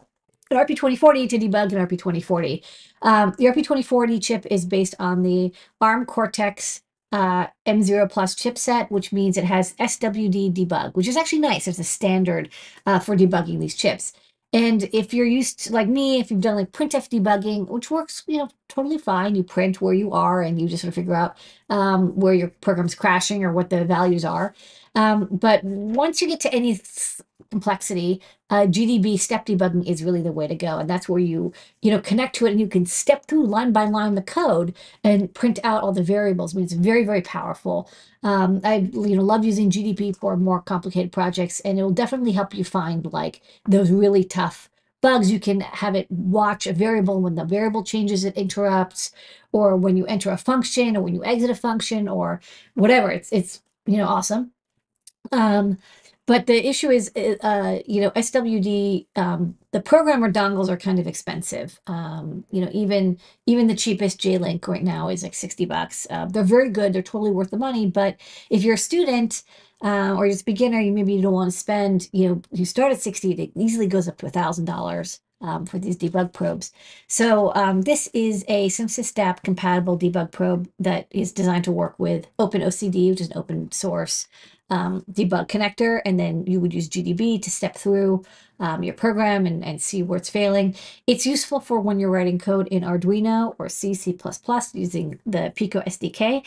[0.51, 2.63] an RP2040 to debug an RP2040.
[3.03, 9.13] Um, the RP2040 chip is based on the ARM Cortex uh, M0 Plus chipset, which
[9.13, 11.67] means it has SWD debug, which is actually nice.
[11.67, 12.51] It's a standard
[12.87, 14.13] uh, for debugging these chips.
[14.53, 18.25] And if you're used to, like me, if you've done like printf debugging, which works,
[18.27, 19.37] you know, totally fine.
[19.37, 21.37] You print where you are and you just sort of figure out
[21.69, 24.55] um, where your program's crashing or what the values are.
[24.97, 26.81] Um, but once you get to any
[27.51, 30.79] complexity, uh, GDB step debugging is really the way to go.
[30.79, 33.73] And that's where you, you know, connect to it and you can step through line
[33.73, 36.55] by line the code and print out all the variables.
[36.55, 37.91] I mean, it's very, very powerful.
[38.23, 42.33] Um, I, you know, love using GDB for more complicated projects and it will definitely
[42.33, 45.31] help you find like those really tough bugs.
[45.31, 49.13] You can have it watch a variable when the variable changes, it interrupts,
[49.53, 52.41] or when you enter a function or when you exit a function or
[52.75, 53.11] whatever.
[53.11, 54.53] It's, it's, you know, awesome.
[55.33, 55.79] Um,
[56.31, 61.01] but the issue is, uh, uh, you know, SWD, um, the programmer dongles are kind
[61.01, 61.81] of expensive.
[61.89, 66.07] Um, you know, even even the cheapest J-Link right now is like 60 bucks.
[66.09, 66.93] Uh, they're very good.
[66.93, 67.89] They're totally worth the money.
[67.89, 69.43] But if you're a student
[69.83, 72.65] uh, or just a beginner, you maybe you don't want to spend, you know, you
[72.65, 75.19] start at 60, it easily goes up to a thousand dollars.
[75.43, 76.71] Um, for these debug probes.
[77.07, 82.27] So um, this is a CMSIS-DAP compatible debug probe that is designed to work with
[82.39, 84.29] OpenOCD, which is an open source
[84.71, 88.25] um, debug connector, and then you would use GDB to step through
[88.61, 90.75] um, your program and, and see where it's failing.
[91.07, 94.17] It's useful for when you're writing code in Arduino or C, C++
[94.75, 96.45] using the Pico SDK.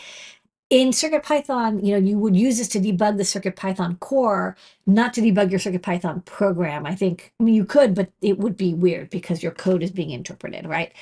[0.70, 4.56] In CircuitPython, you know, you would use this to debug the CircuitPython core,
[4.86, 6.86] not to debug your CircuitPython program.
[6.86, 9.90] I think, I mean, you could, but it would be weird because your code is
[9.90, 10.92] being interpreted, right?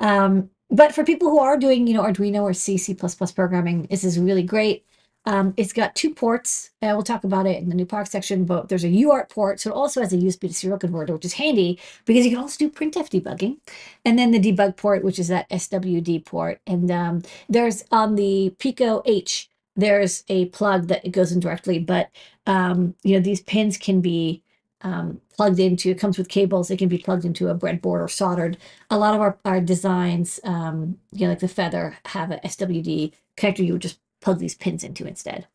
[0.00, 4.02] Um, but for people who are doing, you know, Arduino or C, C++ programming, this
[4.02, 4.84] is really great.
[5.26, 6.70] Um, it's got two ports.
[6.82, 9.60] We'll talk about it in the new product section, but there's a UART port.
[9.60, 12.40] So it also has a USB to serial converter, which is handy because you can
[12.40, 13.58] also do printf debugging.
[14.04, 16.60] And then the debug port, which is that SWD port.
[16.66, 21.78] And um, there's on the Pico H, there's a plug that it goes in directly,
[21.78, 22.10] but
[22.46, 24.42] um, you know, these pins can be
[24.82, 28.08] um, plugged into, it comes with cables, it can be plugged into a breadboard or
[28.08, 28.58] soldered.
[28.90, 33.12] A lot of our, our designs, um, you know, like the Feather have a SWD
[33.36, 35.46] connector you would just plug these pins into instead.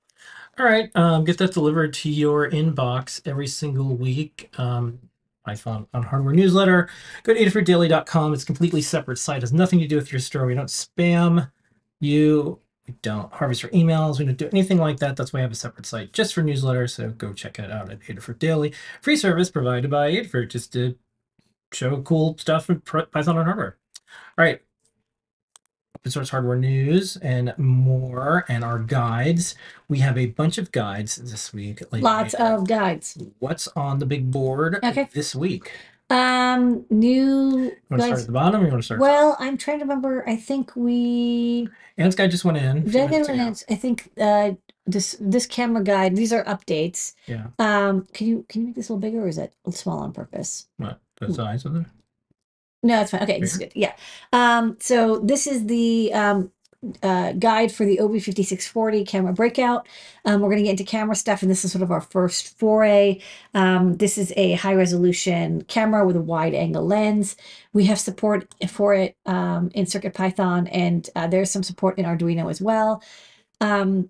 [0.58, 4.54] All right, um, get that delivered to your inbox every single week.
[4.58, 5.00] Um,
[5.46, 6.90] Python on Hardware newsletter.
[7.24, 8.34] Go to adafruitdaily.com.
[8.34, 9.42] It's a completely separate site.
[9.42, 10.46] has nothing to do with your store.
[10.46, 11.50] We don't spam
[12.00, 12.60] you.
[12.88, 14.20] We don't harvest your emails.
[14.20, 15.16] We don't do anything like that.
[15.16, 16.92] That's why I have a separate site just for newsletters.
[16.92, 18.74] So go check it out at Adafruit Daily.
[19.02, 20.96] Free service provided by Adafruit just to
[21.72, 23.78] show cool stuff with Python on hardware.
[24.38, 24.62] All right,
[25.96, 29.56] open source hardware news and more and our guides.
[29.88, 31.82] We have a bunch of guides this week.
[31.92, 33.18] Lots of guides.
[33.40, 35.10] What's on the big board okay.
[35.14, 35.72] this week?
[36.10, 37.66] Um, new.
[37.66, 39.00] You want to start at the bottom or you want to start?
[39.00, 40.28] Well, I'm trying to remember.
[40.28, 41.70] I think we.
[41.98, 42.92] Ant's guide just went in.
[42.92, 44.54] Went in I think uh,
[44.88, 46.16] this this camera guide.
[46.16, 47.14] These are updates.
[47.28, 47.48] Yeah.
[47.60, 50.12] Um, can you can you make this a little bigger or is it small on
[50.14, 50.68] purpose?
[50.78, 51.86] What the size of it?
[52.82, 53.24] No, it's fine.
[53.24, 53.72] Okay, this is good.
[53.76, 53.94] Yeah.
[54.32, 56.52] Um, so this is the um,
[57.04, 59.88] uh, guide for the OV5640 camera breakout.
[60.24, 62.58] Um, we're going to get into camera stuff, and this is sort of our first
[62.58, 63.20] foray.
[63.54, 67.36] Um, this is a high resolution camera with a wide angle lens.
[67.74, 72.50] We have support for it um, in CircuitPython, and uh, there's some support in Arduino
[72.50, 73.04] as well.
[73.60, 74.10] Um,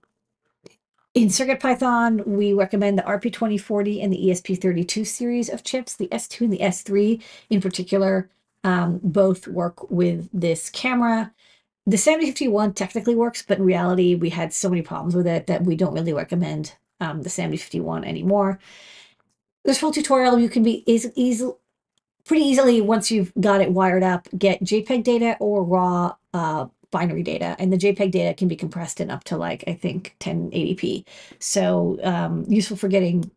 [1.15, 6.53] in CircuitPython, we recommend the RP2040 and the ESP32 series of chips, the S2 and
[6.53, 8.29] the S3 in particular
[8.63, 11.31] um, both work with this camera.
[11.85, 15.63] The 7051 technically works, but in reality, we had so many problems with it that
[15.63, 18.59] we don't really recommend um, the 7051 anymore.
[19.65, 21.49] This full tutorial, you can be easy, easy,
[22.25, 27.23] pretty easily, once you've got it wired up, get JPEG data or raw uh, binary
[27.23, 27.55] data.
[27.59, 31.05] And the JPEG data can be compressed in up to like, I think, 1080p.
[31.39, 33.31] So um, useful for getting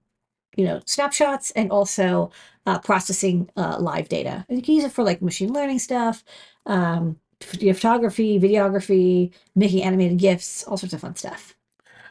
[0.57, 2.31] you know, snapshots and also
[2.67, 4.45] uh, processing uh, live data.
[4.49, 6.25] And you can use it for like machine learning stuff,
[6.67, 11.55] um, photography, videography, making animated GIFs, all sorts of fun stuff.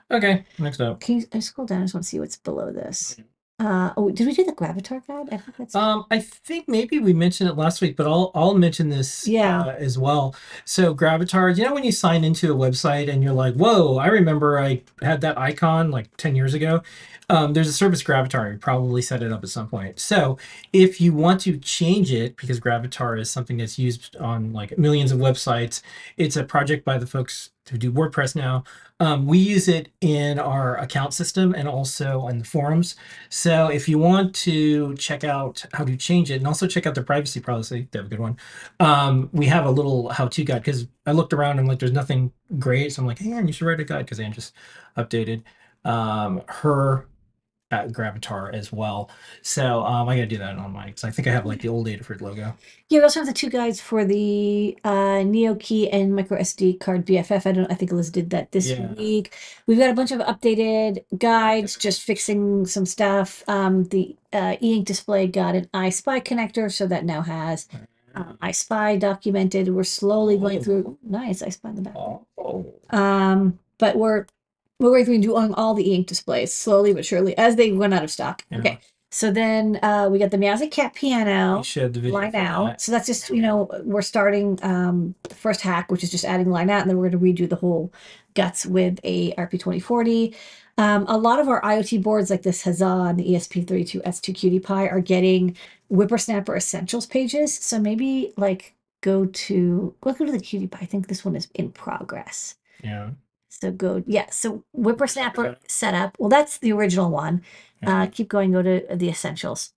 [0.10, 1.00] Okay, next up.
[1.00, 1.80] Can you I scroll down?
[1.80, 3.16] I just want to see what's below this.
[3.62, 5.30] Uh, oh, did we do the Gravatar guide?
[5.32, 5.76] I think that's.
[5.76, 9.62] Um, I think maybe we mentioned it last week, but I'll I'll mention this yeah.
[9.62, 10.36] Uh, as well.
[10.66, 14.08] So Gravatar, you know when you sign into a website and you're like, "Whoa, I
[14.08, 16.82] remember I had that icon like ten years ago."
[17.30, 18.52] Um, there's a service Gravatar.
[18.52, 20.00] You probably set it up at some point.
[20.00, 20.40] So
[20.74, 25.12] if you want to change it, because Gravatar is something that's used on like millions
[25.12, 25.84] of websites,
[26.18, 28.64] it's a project by the folks to do WordPress now.
[29.00, 32.96] Um, we use it in our account system and also in the forums.
[33.30, 36.96] So if you want to check out how to change it and also check out
[36.96, 38.38] the privacy policy, they have a good one.
[38.80, 42.32] Um, we have a little how-to guide because I looked around and like there's nothing
[42.60, 42.94] great.
[42.94, 44.54] So I'm like, hey, Anne, you should write a guide because Anne just
[44.98, 45.44] updated
[45.84, 47.08] um, her
[47.72, 49.10] at Gravatar as well.
[49.42, 51.70] So um, I gotta do that on mine because I think I have like the
[51.70, 52.54] old Adafruit logo.
[52.90, 56.80] Yeah, we also have the two guides for the uh, Neo Key and micro SD
[56.80, 57.46] card BFF.
[57.46, 57.72] I don't.
[57.72, 58.92] I think Liz did that this Yeah.
[58.94, 59.34] week.
[59.68, 63.44] We've got a bunch of updated guides, just fixing some stuff.
[63.48, 67.68] Um, the uh, e-ink display got an EYESPI connector, so that now has
[68.16, 69.70] um, EYESPI documented.
[69.74, 70.62] We're slowly going Oh.
[70.64, 70.98] through.
[71.04, 71.96] Nice, iSpy in the back.
[71.96, 72.66] Oh.
[72.90, 74.26] Um, but we're
[74.82, 77.94] we're going to and doing all the ink displays slowly but surely as they run
[77.94, 78.44] out of stock.
[78.50, 78.58] Yeah.
[78.60, 78.80] Okay.
[79.14, 82.16] So then uh, we got the Meowsic Cat piano You showed the video.
[82.18, 82.66] line out.
[82.68, 82.82] that.
[82.82, 86.50] So that's just, you know, we're starting um the first hack, which is just adding
[86.50, 87.92] line out, and then we're going to redo the whole
[88.36, 90.34] guts with a RP2040.
[90.78, 94.34] Um, a lot of our IoT boards like this Huzzah and the E ESP32 S2
[94.34, 95.58] QT Py are getting
[95.92, 97.54] WipperSnapper Essentials pages.
[97.54, 100.78] So maybe like go to go to the QT Py.
[100.82, 102.56] I think this one is in progress.
[102.82, 103.10] Yeah.
[103.52, 104.30] So go, yeah.
[104.32, 106.16] So WipperSnapper setup.
[106.18, 107.44] Well, that's the original one.
[107.86, 108.52] Uh, keep going.
[108.54, 109.74] Go to the essentials.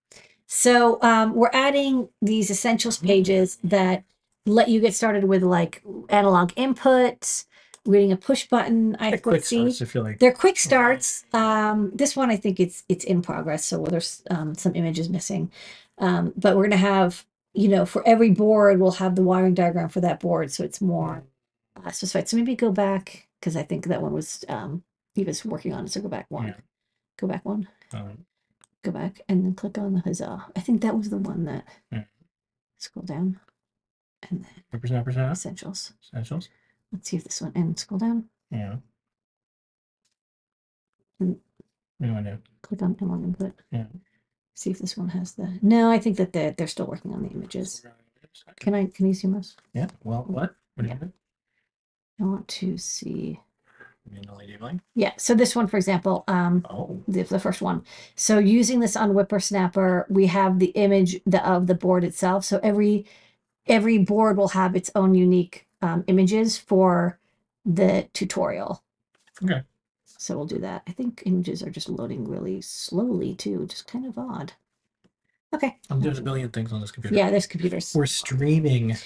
[0.47, 4.05] So um, we're adding these essentials pages that
[4.47, 7.47] let you get started with like analog inputs,
[7.85, 8.97] reading a push button.
[9.01, 9.71] I quick see.
[9.71, 10.19] starts, I feel like.
[10.21, 11.25] They're quick starts.
[11.33, 15.51] Um, this one I think it's it's in progress, so there's um, some images missing.
[15.99, 19.89] Um, but we're gonna have, you know, for every board, we'll have the wiring diagram
[19.89, 21.25] for that board, so it's more
[21.83, 22.29] uh, specified.
[22.29, 24.83] So maybe go back because I think that one was um,
[25.15, 25.91] he was working on it.
[25.93, 26.55] So go back one, Yeah.
[27.19, 27.69] go back one,
[28.83, 30.47] go back, and then click on the huzzah.
[30.57, 31.67] I think that was the one that.
[31.93, 32.05] Yeah.
[32.79, 33.39] Scroll down,
[34.31, 35.93] and then WipperSnapper sound, essentials.
[36.03, 36.49] essentials.
[36.91, 38.25] Let's see if this one and scroll down.
[38.51, 38.77] Yeah.
[41.23, 41.37] Mm.
[41.99, 42.39] What do I do?
[42.63, 43.53] Click on analog input.
[43.71, 43.85] Yeah.
[44.55, 45.59] See if this one has the.
[45.63, 47.85] No, I think that they're they're still working on the images.
[48.57, 49.61] Can I can you see most?
[49.75, 49.89] Yeah.
[50.03, 50.55] Well, what?
[50.75, 50.95] What do you Yeah.
[50.99, 51.13] do?
[52.21, 53.41] I want to see.
[54.07, 54.83] You mean LED blank?
[54.95, 55.13] Yeah.
[55.17, 57.03] So this one, for example, um, Oh.
[57.09, 57.83] the, the first one.
[58.17, 62.45] So using this on WipperSnapper, we have the image the, of the board itself.
[62.45, 63.07] So every
[63.67, 67.19] every board will have its own unique um, images for
[67.65, 68.83] the tutorial.
[69.43, 69.63] Okay.
[70.07, 70.83] So we'll do that.
[70.87, 74.53] I think images are just loading really slowly too, which is kind of odd.
[75.55, 75.79] Okay.
[75.89, 77.17] I'm doing a billion things on this computer.
[77.17, 77.93] Yeah, there's computers.
[77.95, 78.97] We're streaming.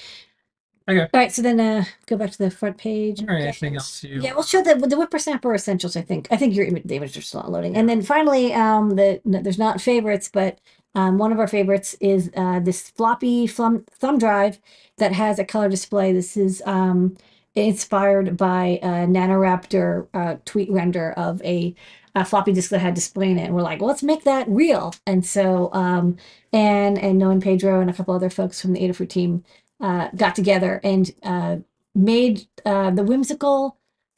[0.89, 3.21] All right, so then uh, go back to the front page.
[3.21, 3.43] All right.
[3.43, 4.23] Anything else you?
[4.23, 5.97] Yeah, we'll show the the WipperSnapper essentials.
[5.97, 6.29] I think.
[6.31, 7.77] I think your image, the images are still not loading.
[7.77, 10.59] And then finally, um, the no, there's not favorites, but
[10.95, 14.59] um, one of our favorites is uh, this floppy thumb thumb drive
[14.97, 16.13] that has a color display.
[16.13, 17.17] This is um
[17.55, 21.75] inspired by a Nanoraptor uh, tweet render of a,
[22.15, 23.45] a floppy disk that had display in it.
[23.47, 24.95] And we're like, well, let's make that real.
[25.07, 26.17] And so um,
[26.53, 29.45] Anne and Noah and Pedro and a couple other folks from the Adafruit team
[29.81, 31.57] uh, got together and uh,
[31.95, 33.77] made uh, the whimsical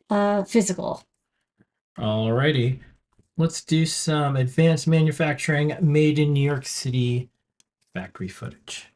[0.09, 1.03] uh, physical.
[1.99, 2.81] Alrighty.
[3.37, 7.31] Let's do some advanced manufacturing made in New York City
[7.95, 8.90] factory footage.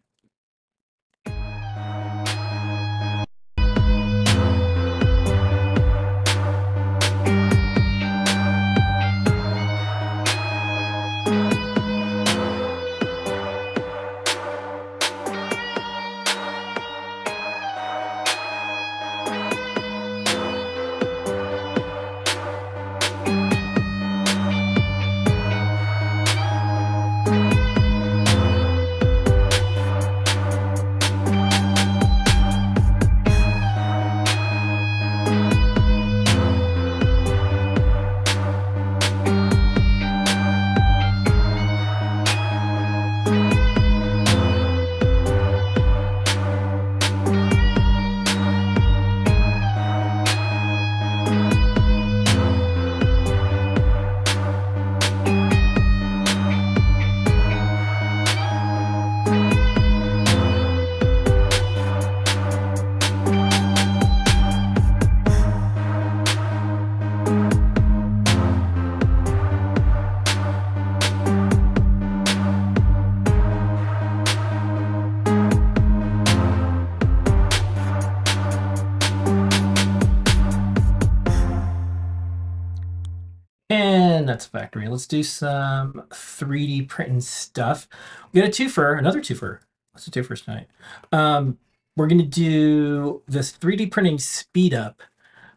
[84.42, 84.88] Factory.
[84.88, 87.88] Let's do some 3D printing stuff.
[88.32, 89.60] We got a twofer, another twofer.
[89.92, 90.68] What's a twofer tonight?
[91.12, 91.58] Um,
[91.96, 95.02] we're gonna do this 3D printing speed up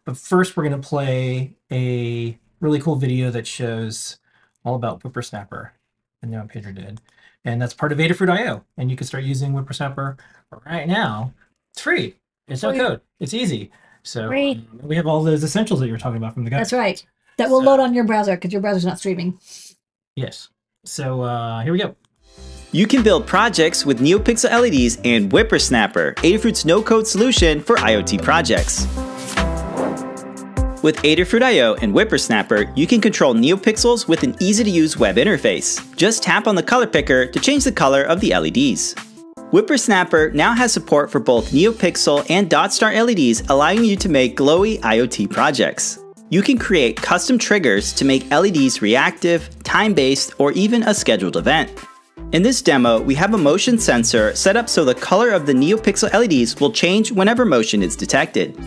[0.06, 4.20] But first, we're going to play a really cool video that shows
[4.64, 5.72] all about WipperSnapper,
[6.22, 7.02] and Noah Pedro did.
[7.46, 8.64] And that's part of Adafruit.io.
[8.78, 10.18] And you can start using WipperSnapper
[10.66, 11.34] right now.
[11.74, 12.16] It's free.
[12.48, 13.02] It's no code.
[13.20, 13.72] It's easy.
[14.04, 14.30] So
[14.74, 16.62] um, we have all those essentials that you were talking about from the guide.
[16.62, 17.06] That's right.
[17.38, 19.40] That will So- load on your browser because your browser's not streaming.
[20.16, 20.50] Yes.
[20.86, 21.96] So uh, here we go.
[22.72, 28.86] You can build projects with NeoPixel LEDs and WipperSnapper, Adafruit's no-code solution for IoT projects.
[30.84, 35.82] With Adafruit.io and WipperSnapper, you can control NeoPixels with an easy-to-use web interface.
[35.96, 38.94] Just tap on the color picker to change the color of the LEDs.
[39.52, 44.80] WipperSnapper now has support for both NeoPixel and DotStar LEDs, allowing you to make glowy
[44.82, 46.00] IoT projects.
[46.30, 51.72] You can create custom triggers to make LEDs reactive, time-based, or even a scheduled event.
[52.34, 55.54] In this demo, we have a motion sensor set up so the color of the
[55.54, 58.58] NeoPixel LEDs will change whenever motion is detected.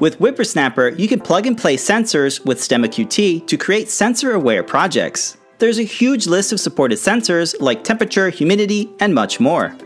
[0.00, 5.36] With WipperSnapper, you can plug and play sensors with Stemma Qt to create sensor-aware projects.
[5.58, 9.76] There's a huge list of supported sensors like temperature, humidity, and much more.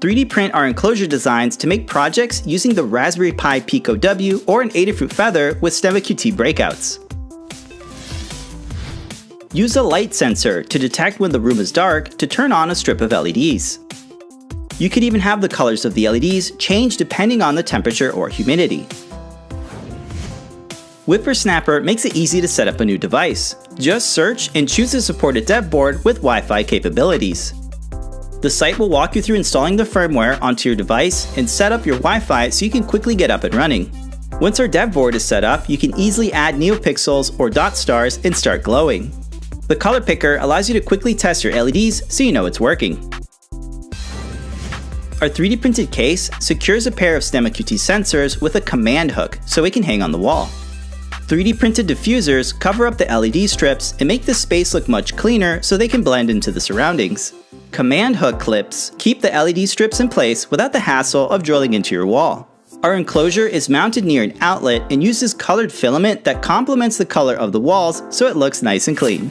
[0.00, 4.62] 3D print our enclosure designs to make projects using the Raspberry Pi Pico W or
[4.62, 7.04] an Adafruit Feather with Stemma Qt breakouts.
[9.52, 12.76] Use a light sensor to detect when the room is dark to turn on a
[12.76, 13.80] strip of LEDs.
[14.78, 18.28] You could even have the colors of the LEDs change depending on the temperature or
[18.28, 18.86] humidity.
[21.08, 23.56] WipperSnapper makes it easy to set up a new device.
[23.74, 27.52] Just search and choose a supported dev board with Wi-Fi capabilities.
[28.40, 31.84] The site will walk you through installing the firmware onto your device and set up
[31.84, 33.90] your Wi-Fi so you can quickly get up and running.
[34.40, 38.20] Once our dev board is set up, you can easily add NeoPixels or dot stars
[38.24, 39.10] and start glowing.
[39.66, 42.96] The color picker allows you to quickly test your LEDs so you know it's working.
[45.20, 49.40] Our 3D printed case secures a pair of Stemma Qt sensors with a command hook
[49.46, 50.48] so it can hang on the wall.
[51.28, 55.60] 3D printed diffusers cover up the LED strips and make the space look much cleaner
[55.60, 57.34] so they can blend into the surroundings.
[57.70, 61.94] Command hook clips keep the LED strips in place without the hassle of drilling into
[61.94, 62.48] your wall.
[62.82, 67.34] Our enclosure is mounted near an outlet and uses colored filament that complements the color
[67.34, 69.30] of the walls so it looks nice and clean.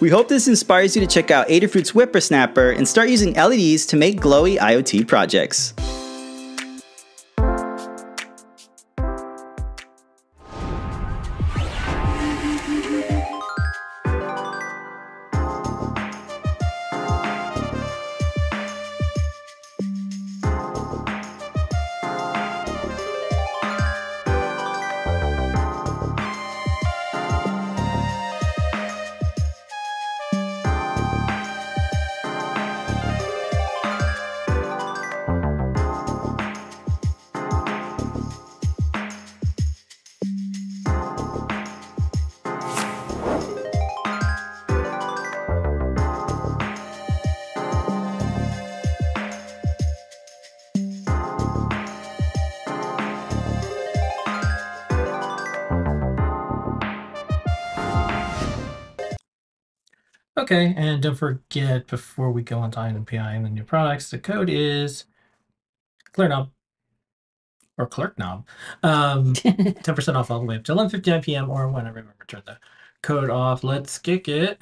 [0.00, 3.98] We hope this inspires you to check out Adafruit's WipperSnapper and start using LEDs to
[3.98, 5.74] make glowy IoT projects.
[60.42, 63.62] Okay, and don't forget before we go on to EYE ON NPI and the new
[63.62, 65.04] products, the code is
[66.12, 66.50] clear knob
[67.78, 68.44] or clerk knob.
[68.82, 71.48] Um, 10% off all the way up to 11:59 p.m.
[71.48, 72.58] or when I remember turn the
[73.04, 73.62] code off.
[73.62, 74.60] Let's kick it.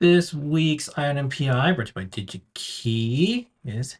[0.00, 3.98] This week's EYE ON NPI, brought to you by DigiKey, is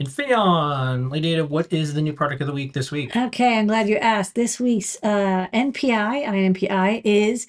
[0.00, 1.10] Infineon.
[1.10, 3.16] Lady Ada, what is the new product of the week this week?
[3.16, 4.34] Okay, I'm glad you asked.
[4.34, 7.46] This week's uh, NPI, EYE ON NPI, is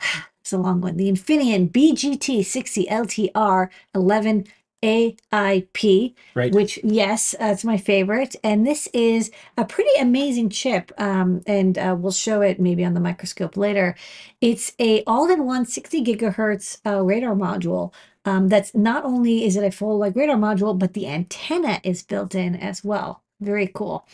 [0.40, 0.96] it's a long one.
[0.96, 4.46] The Infineon BGT 60 LTR 11
[4.82, 6.52] AIP, Right.
[6.52, 8.34] which yes, uh, it's my favorite.
[8.42, 10.90] And this is a pretty amazing chip.
[10.98, 13.94] Um, and uh, we'll show it maybe on the microscope later.
[14.40, 17.92] It's a all-in-one 60 gigahertz uh, radar module.
[18.24, 22.02] Um, that's not only is it a full like radar module, but the antenna is
[22.04, 23.21] built in as well.
[23.42, 24.06] Very cool.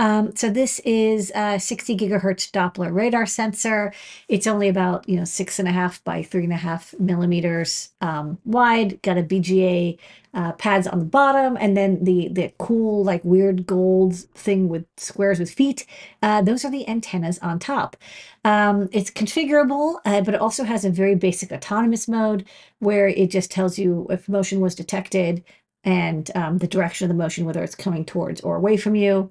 [0.00, 3.92] Um, so this is a 60 gigahertz Doppler radar sensor.
[4.26, 7.92] It's only about you know six and a half by three and a half millimeters
[8.00, 9.00] um, wide.
[9.02, 9.98] Got a BGA
[10.34, 14.84] uh, pads on the bottom, and then the the cool like weird gold thing with
[14.96, 15.86] squares with feet.
[16.20, 17.96] Uh, those are the antennas on top.
[18.44, 22.44] Um, it's configurable, uh, but it also has a very basic autonomous mode
[22.80, 25.44] where it just tells you if motion was detected
[25.84, 29.30] and um, the direction of the motion, whether it's coming towards or away from you.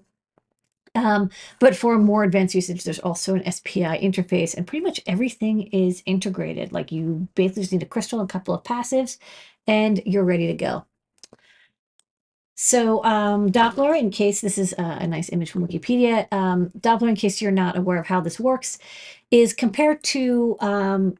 [0.93, 1.29] Um,
[1.59, 6.03] but for more advanced usage, there's also an SPI interface, and pretty much everything is
[6.05, 6.73] integrated.
[6.73, 9.17] Like you basically just need a crystal, and a couple of passives,
[9.67, 10.85] and you're ready to go.
[12.55, 17.09] So um, Doppler, in case this is a, a nice image from Wikipedia, um, Doppler,
[17.09, 18.77] in case you're not aware of how this works,
[19.31, 21.17] is compared to um,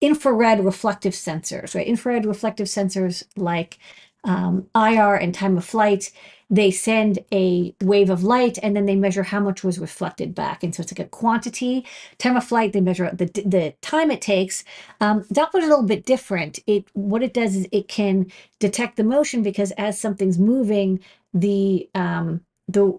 [0.00, 1.86] infrared reflective sensors, right?
[1.86, 3.78] Infrared reflective sensors like
[4.24, 6.12] um, IR and time of flight,
[6.50, 10.62] they send a wave of light and then they measure how much was reflected back.
[10.62, 11.86] And so it's like a quantity.
[12.18, 14.64] Time of flight, they measure the, the time it takes.
[15.00, 16.58] Um, Doppler's a little bit different.
[16.66, 21.00] It What it does is it can detect the motion because as something's moving,
[21.34, 22.98] the um, the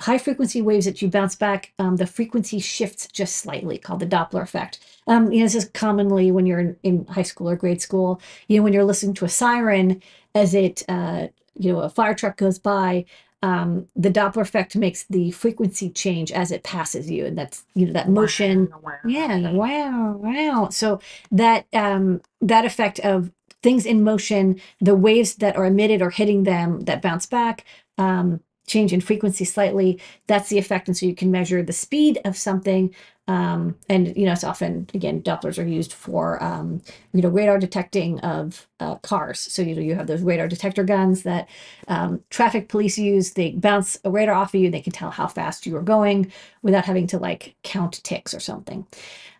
[0.00, 4.06] high frequency waves that you bounce back, um, the frequency shifts just slightly, called the
[4.06, 4.80] Doppler effect.
[5.06, 8.20] Um, you know, this is commonly when you're in, in, high school or grade school.
[8.48, 10.02] You know, when you're listening to a siren
[10.34, 11.28] as it, uh,
[11.58, 13.04] you know, a fire truck goes by.
[13.42, 17.84] Um, the Doppler effect makes the frequency change as it passes you, and that's you
[17.86, 18.70] know that motion.
[18.70, 18.92] Wow, wow.
[19.06, 20.68] Yeah, wow, wow.
[20.70, 20.98] So
[21.30, 23.30] that um, that effect of
[23.62, 27.66] things in motion, the waves that are emitted or hitting them that bounce back,
[27.98, 30.00] um, change in frequency slightly.
[30.26, 30.88] That's the effect.
[30.88, 32.94] And so you can measure the speed of something.
[33.26, 36.82] Um, and, you know, it's often, again, Dopplers are used for, um,
[37.14, 39.40] you know, radar detecting of uh, cars.
[39.40, 41.48] So, you know, you have those radar detector guns that
[41.88, 43.32] um, traffic police use.
[43.32, 44.70] They bounce a radar off of you.
[44.70, 46.30] They can tell how fast you are going
[46.62, 48.86] without having to like count ticks or something.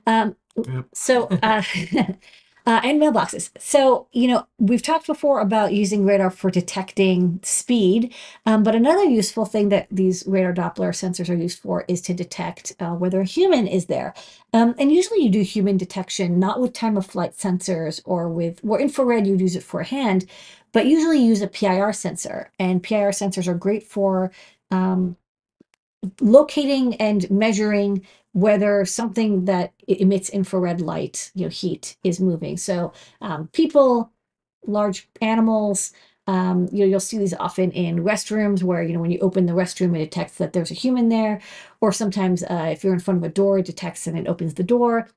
[0.06, 0.86] Um, Yep.
[0.94, 1.62] so, uh,
[2.66, 3.50] uh, and mailboxes.
[3.58, 8.14] So, you know, we've talked before about using radar for detecting speed,
[8.46, 12.14] um, but another useful thing that these radar Doppler sensors are used for is to
[12.14, 14.14] detect uh, whether a human is there.
[14.52, 18.60] Um, and usually you do human detection, not with time of flight sensors or with,
[18.64, 20.24] or infrared, you'd use it for hand,
[20.72, 22.50] but usually use a PIR sensor.
[22.58, 24.32] And PIR sensors are great for
[24.70, 25.16] um,
[26.20, 32.56] locating and measuring whether something that emits infrared light, you know, heat is moving.
[32.56, 34.10] So um, people,
[34.66, 35.92] large animals,
[36.26, 39.46] um, you know, you'll see these often in restrooms where, you know, when you open
[39.46, 41.40] the restroom, it detects that there's a human there.
[41.80, 44.54] Or sometimes uh, if you're in front of a door, it detects and it opens
[44.54, 45.08] the door.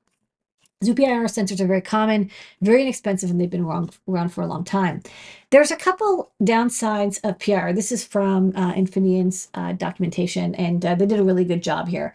[0.84, 4.62] ZPIR sensors are very common, very inexpensive, and they've been around, around for a long
[4.62, 5.02] time.
[5.50, 7.72] There's a couple downsides of PIR.
[7.72, 11.88] This is from uh, Infineon's uh, documentation, and uh, they did a really good job
[11.88, 12.14] here.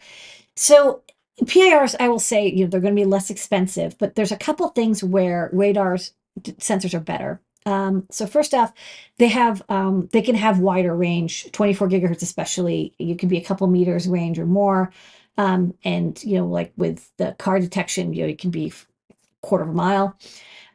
[0.55, 1.03] So
[1.47, 4.37] PIRs, I will say, you know, they're going to be less expensive, but there's a
[4.37, 7.41] couple things where radars sensors are better.
[7.65, 8.73] Um, so first off,
[9.17, 12.93] they have um, they can have wider range, 24 gigahertz especially.
[12.99, 14.91] You can be a couple meters range or more.
[15.37, 18.73] Um, and you know, like with the car detection, you know, it can be
[19.41, 20.17] quarter of a mile.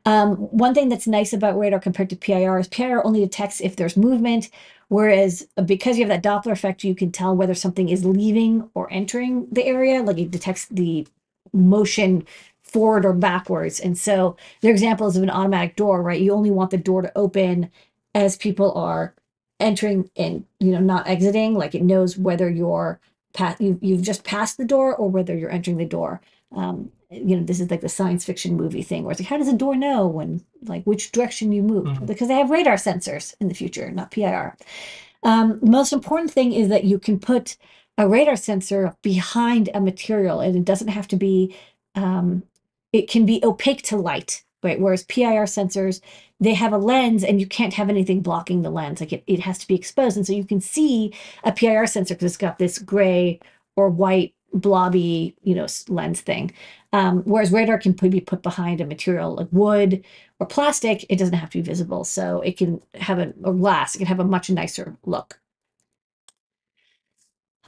[0.05, 3.76] Um, one thing that's nice about radar compared to PIR is PIR only detects if
[3.76, 4.49] there's movement,
[4.89, 8.70] whereas uh, because you have that Doppler effect, you can tell whether something is leaving
[8.74, 10.03] or entering the area.
[10.03, 11.07] Like it detects the
[11.53, 12.26] motion
[12.62, 13.80] forward or backwards.
[13.80, 16.20] And so their examples of an automatic door, right?
[16.20, 17.70] You only want the door to open
[18.14, 19.14] as people are
[19.61, 21.55] entering and you know not exiting.
[21.55, 23.01] Like it knows whether you're
[23.59, 26.20] you you've just passed the door or whether you're entering the door.
[26.55, 29.38] Um, you know, this is like the science fiction movie thing where it's like, how
[29.38, 31.86] does a door know when like which direction you move?
[31.86, 32.07] Mhm.
[32.07, 34.57] Because they have radar sensors in the future, not PIR.
[35.22, 37.57] Um, the most important thing is that you can put
[37.96, 41.55] a radar sensor behind a material and it doesn't have to be
[41.94, 42.44] um,
[42.92, 46.01] it can be opaque to light right whereas pir sensors
[46.40, 49.40] they have a lens and you can't have anything blocking the lens like it, it
[49.40, 51.12] has to be exposed and so you can see
[51.44, 53.40] a pir sensor because it's got this gray
[53.76, 56.53] or white blobby you know lens thing.
[56.92, 60.05] Um, whereas radar can be put behind a material like wood
[60.40, 62.05] or plastic it doesn't have to be visible.
[62.05, 65.40] So it can have a or glass it can have a much nicer look.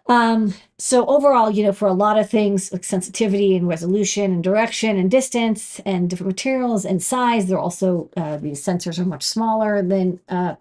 [0.07, 4.43] Um, so overall, you know, for a lot of things like sensitivity and resolution and
[4.43, 9.23] direction and distance and different materials and size, they're also uh, these sensors are much
[9.23, 10.57] smaller than uh,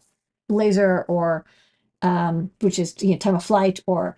[0.49, 1.45] laser or
[2.01, 4.15] um, which is you know time of flight or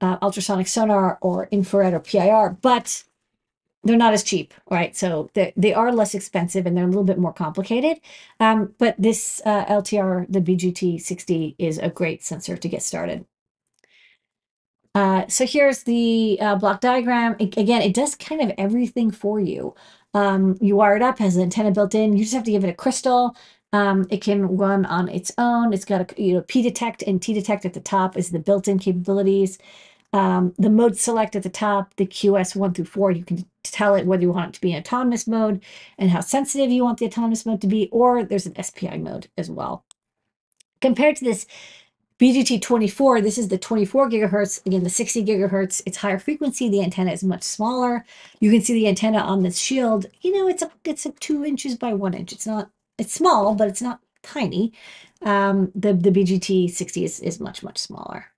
[0.00, 3.04] uh, ultrasonic sonar or infrared or PIR, but
[3.84, 4.96] they're not as cheap, right?
[4.96, 8.00] So they they are less expensive and they're a little bit more complicated.
[8.40, 13.26] Um, but this uh, LTR, the BGT 60, is a great sensor to get started.
[14.94, 17.36] Uh, so here's the uh, block diagram.
[17.40, 19.74] A- again, it does kind of everything for you.
[20.14, 22.16] Um, you wire it up, has an antenna built in.
[22.16, 23.36] You just have to give it a crystal.
[23.72, 25.72] Um, it can run on its own.
[25.72, 28.40] It's got a you know P detect and T detect at the top is the
[28.40, 29.58] built-in capabilities.
[30.12, 33.94] Um, the mode select at the top, the QS one through four, you can tell
[33.94, 35.62] it whether you want it to be in autonomous mode
[35.98, 39.28] and how sensitive you want the autonomous mode to be, or there's an SPI mode
[39.38, 39.84] as well.
[40.80, 41.46] Compared to this
[42.18, 44.64] BGT24, this is the 24 gigahertz.
[44.66, 46.68] Again, the 60 gigahertz, it's higher frequency.
[46.68, 48.04] The antenna is much smaller.
[48.40, 50.06] You can see the antenna on this shield.
[50.20, 52.32] You know, it's a it's a two inches by one inch.
[52.32, 54.72] It's not it's small, but it's not tiny.
[55.22, 58.29] Um, the the BGT 60 is, is much much smaller.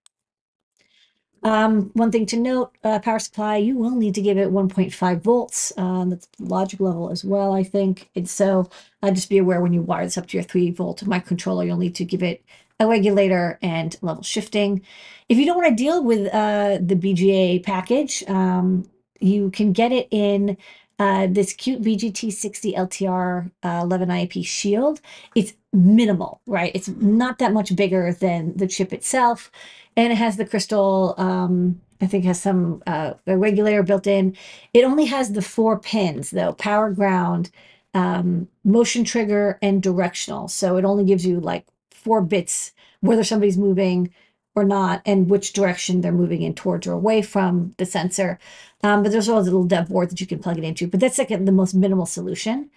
[1.42, 5.20] Um, one thing to note, uh, power supply, you will need to give it 1.5
[5.20, 5.72] volts.
[5.76, 8.10] Um, that's logic level as well, I think.
[8.14, 8.70] And so
[9.02, 11.78] uh, just be aware when you wire this up to your 3 volt microcontroller, you'll
[11.78, 12.44] need to give it
[12.78, 14.82] a regulator and level shifting.
[15.28, 18.88] If you don't want to deal with uh, the BGA package, um,
[19.20, 20.56] you can get it in
[20.98, 25.00] uh, this cute BGT60 LTR uh, 11 IAP shield.
[25.34, 26.72] It's minimal, right?
[26.74, 29.50] It's not that much bigger than the chip itself.
[29.96, 34.36] And it has the crystal, um, I think has some uh, regulator built in.
[34.74, 37.50] It only has the four pins though, power ground,
[37.94, 40.48] um, motion trigger, and directional.
[40.48, 44.12] So it only gives you like four bits, whether somebody's moving
[44.54, 48.38] or not, and which direction they're moving in towards or away from the sensor.
[48.82, 51.00] Um, but there's also a little dev board that you can plug it into, but
[51.00, 52.70] that's like the most minimal solution.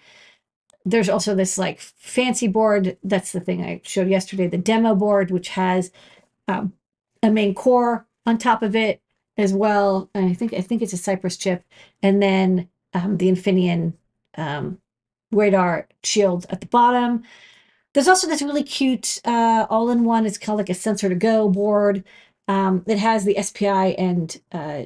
[0.86, 2.96] There's also this like fancy board.
[3.02, 5.90] That's the thing I showed yesterday, the demo board, which has
[6.46, 6.72] um,
[7.22, 9.02] a main core on top of it
[9.36, 10.08] as well.
[10.14, 11.64] And I think I think it's a Cypress chip,
[12.02, 13.94] and then um, the Infineon
[14.36, 14.78] um,
[15.32, 17.24] radar shield at the bottom.
[17.92, 20.26] There's also this really cute uh, all-in-one.
[20.26, 22.04] It's called like a sensor to go board.
[22.46, 24.84] Um, it has the SPI and uh,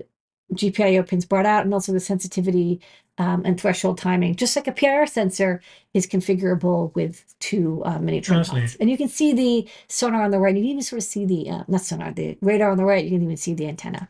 [0.52, 2.80] GPIO pins brought out, and also the sensitivity
[3.18, 4.34] um, and threshold timing.
[4.34, 5.60] Just like a PIR sensor
[5.94, 8.76] is configurable with two uh, mini trimpots.
[8.80, 10.54] And you can see the sonar on the right.
[10.54, 13.04] You can even sort of see the, uh, not sonar, the radar on the right.
[13.04, 14.08] You can even see the antenna.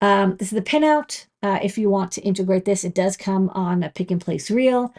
[0.00, 1.26] Um, this is the pinout.
[1.42, 4.50] Uh, if you want to integrate this, it does come on a pick and place
[4.50, 4.94] reel.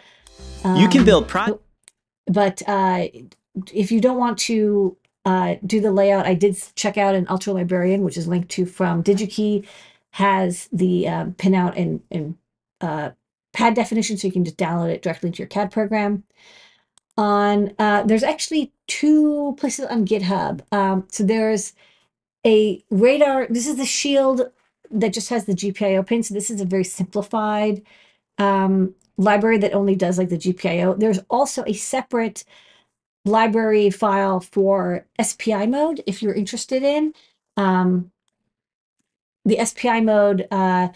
[0.64, 1.60] Um, you can build pro
[2.28, 3.08] but uh,
[3.74, 7.54] if you don't want to uh, do the layout, I did check out an Ultra
[7.54, 9.66] Librarian, which is linked to from DigiKey,
[10.16, 12.38] has the um, pinout and, and
[12.80, 13.10] uh,
[13.52, 16.24] pad definition, so you can just download it directly to your CAD program.
[17.18, 20.62] On uh, there's actually two places on GitHub.
[20.72, 21.74] Um, so there's
[22.46, 23.48] a radar.
[23.48, 24.52] This is the shield
[24.90, 26.24] that just has the GPIO pin.
[26.24, 27.82] So this is a very simplified
[28.38, 30.98] um, library that only does like the GPIO.
[30.98, 32.46] There's also a separate
[33.26, 37.14] library file for SPI mode if you're interested in.
[37.58, 38.12] Um,
[39.46, 40.90] the SPI mode, uh,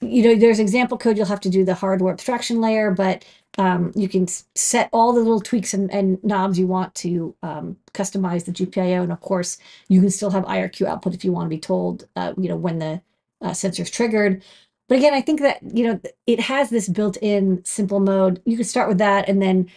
[0.00, 1.16] you know, there's example code.
[1.16, 3.24] You'll have to do the hardware abstraction layer, but
[3.58, 7.76] um, you can set all the little tweaks and, and knobs you want to um,
[7.92, 9.02] customize the GPIO.
[9.02, 12.08] And of course, you can still have IRQ output if you want to be told,
[12.16, 13.02] uh, you know, when the
[13.42, 14.42] uh, sensor is triggered.
[14.88, 18.42] But again, I think that, you know, it has this built-in simple mode.
[18.44, 19.28] You can start with that.
[19.28, 19.70] And then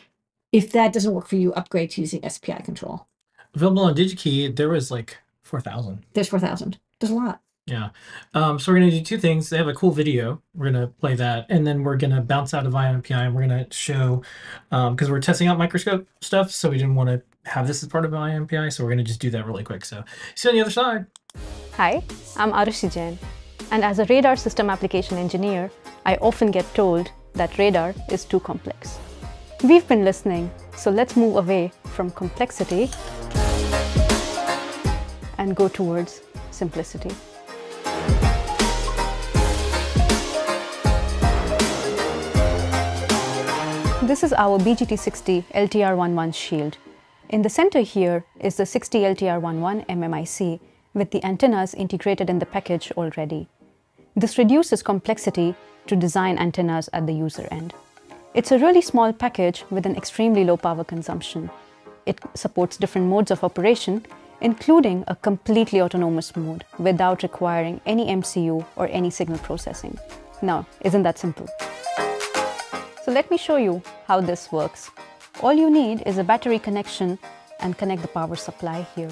[0.51, 3.07] if that doesn't work for you, upgrade to using SPI control.
[3.53, 6.03] Available on DigiKey, there was like 4,000.
[6.13, 6.80] There's 4,000.
[6.99, 7.41] There's a lot.
[7.66, 7.89] Yeah.
[8.34, 9.49] Um, so we're going to do two things.
[9.49, 10.41] They have a cool video.
[10.53, 11.45] We're going to play that.
[11.49, 13.74] And then we're going to bounce out of EYE ON NPI and we're going to
[13.74, 14.22] show,
[14.70, 16.51] because um, we're testing out microscope stuff.
[16.51, 18.74] So we didn't want to have this as part of EYE ON NPI.
[18.74, 19.86] So we're going to just do that really quick.
[19.86, 20.03] So
[20.36, 21.05] see you on the other side.
[21.78, 22.03] Hi,
[22.36, 23.18] I'm Arushi Jain.
[23.72, 25.72] And as a radar system application engineer,
[26.05, 28.99] I often get told that radar is too complex.
[29.64, 32.91] We've been listening, so let's move away from complexity
[35.38, 37.11] and go towards simplicity.
[44.04, 46.78] This is our BGT60 LTR11 shield.
[47.30, 50.60] In the center here is the 60 LTR11 MMIC
[50.93, 53.47] with the antennas integrated in the package already.
[54.14, 55.56] This reduces complexity
[55.88, 57.74] to design antennas at the user end.
[58.34, 61.49] It's a really small package with an extremely low power consumption.
[62.06, 64.06] It supports different modes of operation,
[64.41, 69.97] including a completely autonomous mode without requiring any MCU or any signal processing.
[70.41, 71.47] Now, isn't that simple?
[73.04, 74.89] So let me show you how this works.
[75.41, 77.20] All you need is a battery connection
[77.60, 79.10] and connect the power supply here.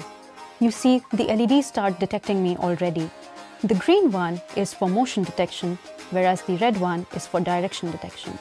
[0.60, 3.10] You see the LEDs start detecting me already
[3.64, 5.78] the green one is for motion detection,
[6.10, 8.36] whereas the red one is for direction detection.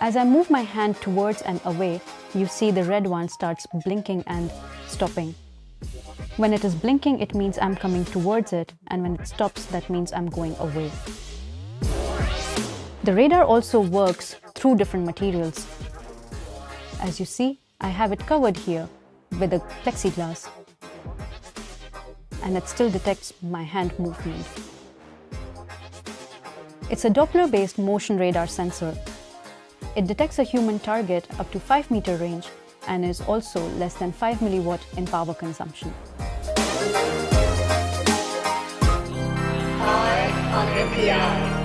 [0.00, 2.00] As I move my hand towards and away,
[2.34, 4.50] you see the red one starts blinking and
[4.88, 5.36] stopping.
[6.36, 9.88] When it is blinking, it means I'm coming towards it, and when it stops, that
[9.88, 10.90] means I'm going away.
[13.02, 15.66] The radar also works through different materials.
[17.00, 18.88] As you see, I have it covered here
[19.38, 20.48] with a plexiglass
[22.42, 24.46] and it still detects my hand movement.
[26.90, 28.94] It's a Doppler-based motion radar sensor.
[29.96, 32.48] It detects a human target up to 5 meter range
[32.86, 35.94] and is also less than 5 milliwatt in power consumption.
[40.60, 41.59] on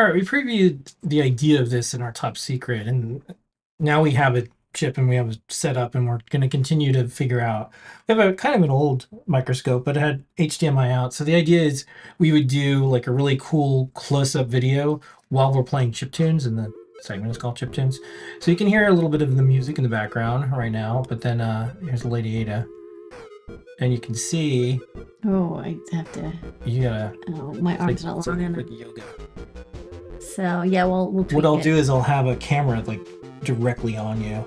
[0.00, 3.20] All right, we previewed the idea of this in our top secret, and
[3.78, 6.48] now we have a chip and we have it set up, and we're going to
[6.48, 7.70] continue to figure out.
[8.08, 11.12] We have a kind of an old microscope, but it had HDMI out.
[11.12, 11.84] So the idea is
[12.18, 16.56] we would do like a really cool close-up video while we're playing chip tunes, and
[16.56, 16.72] the
[17.02, 18.00] segment is called chip tunes.
[18.38, 21.04] So you can hear a little bit of the music in the background right now,
[21.10, 22.66] but then uh, here's Lady Ada,
[23.80, 24.80] and you can see
[25.26, 26.32] Oh, I have to.
[26.64, 28.66] you gotta Oh, my arm's like, not long enough.
[28.70, 29.02] yoga.
[30.20, 31.62] So yeah, we'll we'll What I'll it.
[31.62, 33.00] do is I'll have a camera like
[33.42, 34.44] directly on you.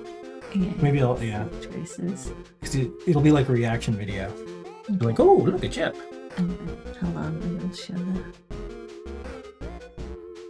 [0.56, 1.46] Yeah, Maybe I'll yeah.
[1.62, 2.32] traces.
[2.62, 4.32] 'Cause it, it'll be like a reaction video.
[4.88, 5.96] You're like, oh, look at Chip.
[6.38, 6.58] Um,
[7.02, 8.26] Hold on, maybe I'll show that.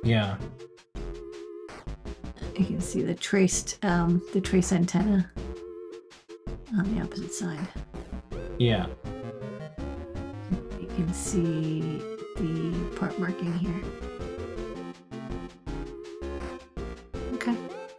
[0.04, 0.38] Yeah.
[2.58, 5.32] You can see the traced um the trace antenna
[6.78, 7.68] on the opposite side.
[8.60, 8.88] Yeah.
[10.80, 11.80] You can see
[12.36, 13.74] the part marking here.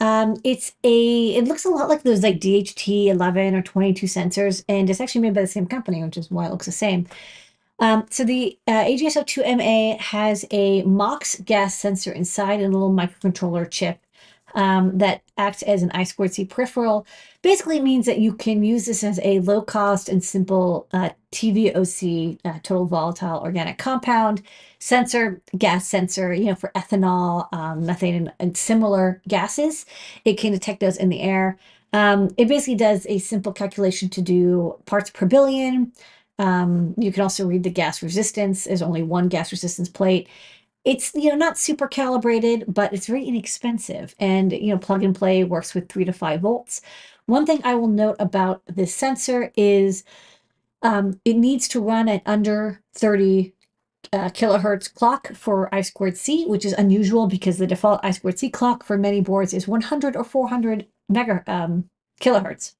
[0.00, 4.64] Um, it's a, it looks a lot like those like DHT 11 or 22 sensors,
[4.68, 7.06] and it's actually made by the same company, which is why it looks the same.
[7.78, 12.94] Um, so the uh, AGS O2MA has a MOX gas sensor inside and a little
[12.94, 13.98] microcontroller chip
[14.54, 17.06] um, that acts as an I2C peripheral.
[17.42, 22.38] Basically, means that you can use this as a low cost and simple uh, TVOC,
[22.44, 24.42] uh, total volatile organic compound
[24.78, 29.86] sensor, gas sensor, you know, for ethanol, um, methane, and, and similar gases.
[30.24, 31.58] It can detect those in the air.
[31.92, 35.92] Um, it basically does a simple calculation to do parts per billion.
[36.38, 38.64] Um, you can also read the gas resistance.
[38.64, 40.28] There's only one gas resistance plate.
[40.86, 45.14] It's you know not super calibrated, but it's very inexpensive, and you know plug and
[45.14, 46.80] play works with three to five volts.
[47.26, 50.04] One thing I will note about this sensor is
[50.82, 53.52] um, it needs to run at under 30
[54.12, 58.38] uh, kilohertz clock for I squared C, which is unusual because the default I squared
[58.38, 62.74] C clock for many boards is 100 or 400 mega um, kilohertz.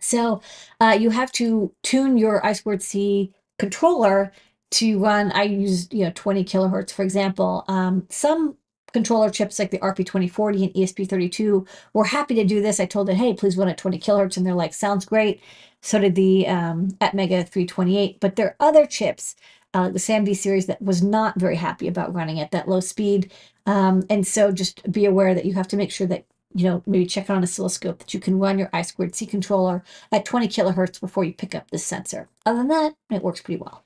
[0.00, 0.40] So
[0.80, 4.32] uh, you have to tune your I squared C controller
[4.70, 5.32] to run.
[5.32, 7.64] I use you know 20 kilohertz, for example.
[7.68, 8.56] Um, some
[8.92, 12.80] controller chips like the RP2040 and ESP32 were happy to do this.
[12.80, 15.42] I told it, hey, please run at 20 kilohertz, and they're like, sounds great.
[15.80, 18.20] So did the um, Atmega 328.
[18.20, 19.36] But there are other chips,
[19.74, 23.30] uh, the SAMD series, that was not very happy about running at that low speed.
[23.66, 26.82] Um, and so just be aware that you have to make sure that you know
[26.86, 30.24] maybe check on an oscilloscope that you can run your I squared C controller at
[30.24, 32.28] 20 kilohertz before you pick up this sensor.
[32.46, 33.84] Other than that, it works pretty well.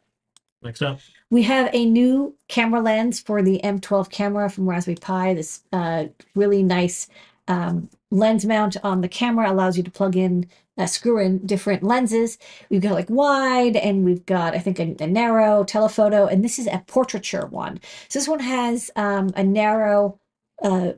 [0.63, 1.01] Next up.
[1.31, 5.35] We have a new camera lens for the M12 camera from Raspberry Pi.
[5.35, 7.09] This uh, really nice
[7.49, 10.47] um, lens mount on the camera allows you to plug in,
[10.79, 12.39] uh, screw in different lenses.
[12.71, 16.59] We've got like wide and we've got, I think, a, a narrow telephoto, and this
[16.59, 17.81] is a portraiture one.
[18.09, 20.21] So this one has um, a narrow
[20.63, 20.93] uh,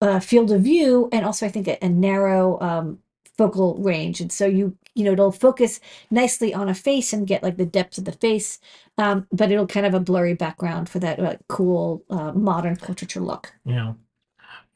[0.00, 2.98] uh, field of view and also, I think, a, a narrow um,
[3.36, 4.20] focal range.
[4.20, 5.80] And so you, you know, it'll focus
[6.10, 8.58] nicely on a face and get like the depth of the face
[9.00, 13.20] um, but it'll kind of a blurry background for that uh, cool uh, modern portraiture
[13.20, 13.52] look.
[13.64, 13.94] Yeah.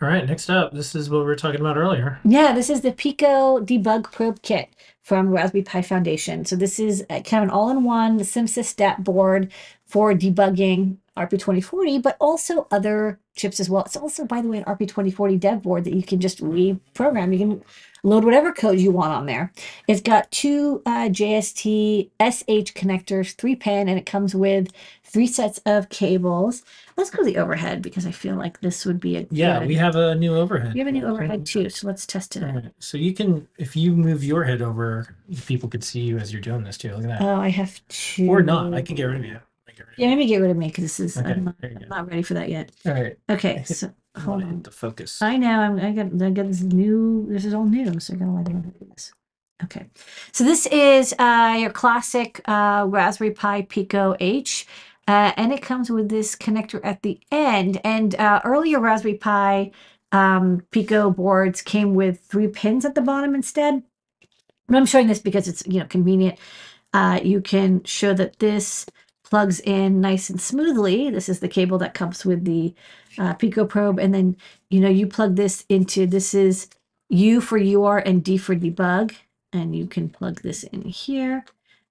[0.03, 0.27] All right.
[0.27, 0.73] Next up.
[0.73, 2.19] This is what we were talking about earlier.
[2.25, 4.71] Yeah, this is the Pico Debug Probe Kit
[5.03, 6.45] from Raspberry Pi Foundation.
[6.45, 9.53] So this is a, kind of an all-in-one CMSIS-DAP board
[9.87, 13.85] for debugging RP2040, but also other chips as well.
[13.85, 17.33] It's also, by the way, an RP2040 dev board that you can just reprogram.
[17.33, 17.65] You can
[18.05, 19.53] load whatever code you want on there.
[19.89, 24.69] It's got two uh, JST SH connectors, three pin, and it comes with
[25.03, 26.63] three sets of cables.
[26.97, 29.69] Let's go to the overhead because I feel like this would be a Yeah, good-
[29.69, 30.75] we have a new overhead.
[30.75, 32.55] we have a new overhead too, so let's test it out.
[32.55, 32.73] right.
[32.79, 36.43] So you can, if you move your head over, people could see you as you're
[36.43, 36.95] doing this too.
[36.95, 37.23] Look at that.
[37.23, 38.27] Oh, I have to.
[38.29, 38.75] or not.
[38.75, 39.41] I can get rid of you.
[39.67, 41.33] I can get rid of Yeah, maybe get rid of me because this is Okay,
[41.33, 42.71] I'm, not, I'm not ready for that yet.
[42.87, 43.17] All right.
[43.31, 44.63] Okay, so hold on.
[44.63, 45.21] the focus.
[45.23, 47.27] I know I'm I got I got this new.
[47.29, 49.13] This is all new, so I gotta let do this.
[49.63, 49.87] Okay,
[50.33, 54.67] so this is uh, your classic uh, Raspberry Pi Pico H.
[55.07, 57.81] Uh, and it comes with this connector at the end.
[57.85, 59.71] And uh, earlier Raspberry Pi
[60.13, 63.83] um, Pico boards came with three pins at the bottom instead.
[64.67, 66.39] But I'm showing this because it's you know convenient.
[66.93, 68.87] Uh, you can show that this
[69.25, 71.11] plugs in nice and smoothly.
[71.11, 72.75] This is the cable that comes with the
[73.19, 74.37] uh, Pico probe, and then
[74.71, 76.69] you know you plug this into this is
[77.09, 79.15] U for UART and D for debug,
[79.53, 81.45] and you can plug this in here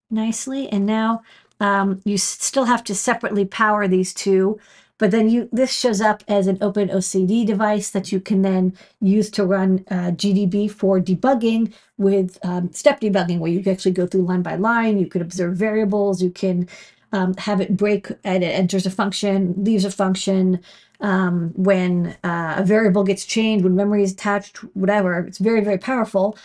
[0.10, 0.70] nicely.
[0.70, 1.24] And now
[1.60, 4.60] um, you still have to separately power these two,
[4.98, 9.30] but then you this shows up as an OpenOCD device that you can then use
[9.32, 14.24] to run uh, GDB for debugging with um, step debugging, where you actually go through
[14.24, 15.00] line by line.
[15.00, 16.22] You could observe variables.
[16.22, 16.68] You can
[17.14, 20.60] um, have it break and it enters a function, leaves a function.
[21.00, 25.78] Um, when uh, a variable gets changed, when memory is attached, whatever, it's very, very
[25.78, 26.38] powerful.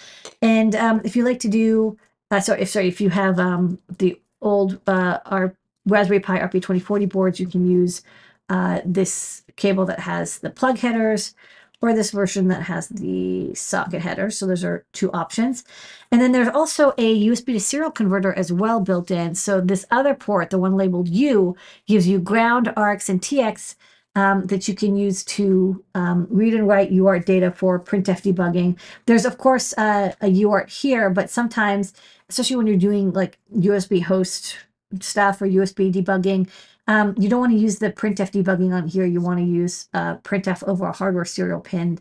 [0.42, 1.96] And um, if you like to do,
[2.32, 5.54] uh, sorry, if sorry, if you have um, the old uh, our
[5.86, 8.02] Raspberry Pi RP2040 boards, you can use
[8.48, 11.34] uh, this cable that has the plug headers
[11.80, 14.38] or this version that has the socket headers.
[14.38, 15.64] So those are two options.
[16.10, 19.34] And then there's also a USB to serial converter as well built in.
[19.34, 21.56] So this other port, the one labeled U,
[21.86, 23.76] gives you ground, RX, and TX
[24.16, 28.76] um, that you can use to um, read and write UART data for printf debugging.
[29.06, 31.92] There's of course uh, a UART here, but sometimes,
[32.28, 34.56] especially when you're doing like USB host
[35.00, 36.48] stuff or USB debugging,
[36.88, 39.04] um, you don't want to use the printf debugging on here.
[39.04, 41.98] You want to use uh, printf over a hardware serial pin,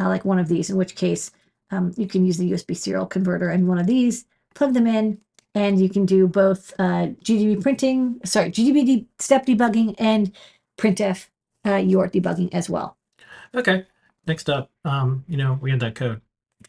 [0.00, 0.70] uh, like one of these.
[0.70, 1.30] In which case,
[1.70, 4.24] um, you can use the USB serial converter and one of these,
[4.54, 5.18] plug them in,
[5.54, 10.32] and you can do both uh, GDB printing, sorry, GDB de- step debugging and
[10.78, 11.28] printf
[11.64, 12.96] uh, UART debugging as well.
[13.54, 13.86] Okay.
[14.26, 16.20] Next up, um, you know, we had that code.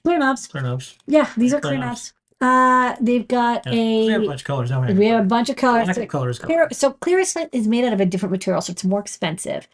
[0.04, 0.48] Clear knobs.
[0.48, 0.98] Clear knobs.
[1.08, 2.00] Yeah, these are Clear clear knobs.
[2.00, 2.14] knobs.
[2.42, 3.72] Uh, they've got Yeah.
[3.72, 4.94] We have a a bunch of colors, don't we?
[4.94, 5.86] we have a bunch of colors.
[5.96, 6.40] Black colors.
[6.40, 9.68] Clear, so clear is is made out of a different material, so it's more expensive.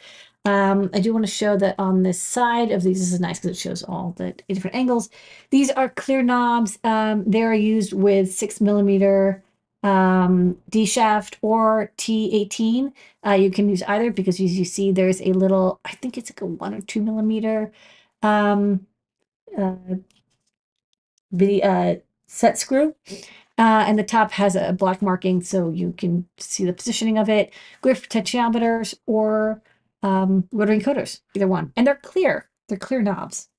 [0.46, 3.40] Um, I do want to show that on this side of these, this is nice
[3.40, 5.10] because it shows all the different angles.
[5.50, 6.80] These are clear knobs.
[6.84, 9.44] Um, they are used with six millimeter
[9.84, 12.94] um, D shaft or T18.
[13.26, 16.32] Uh, you can use either because as you see, there's a little, I think it's
[16.32, 17.72] like a one or two millimeter
[18.22, 18.88] um,
[19.58, 19.76] uh,
[21.32, 21.96] the uh,
[22.28, 22.96] set screw.
[23.60, 27.28] Uh, and the top has a black marking so you can see the positioning of
[27.28, 27.52] it.
[27.82, 29.62] For potentiometers or
[30.04, 31.74] um, rotary encoders, either one.
[31.76, 32.50] And they're clear.
[32.68, 33.50] They're clear knobs.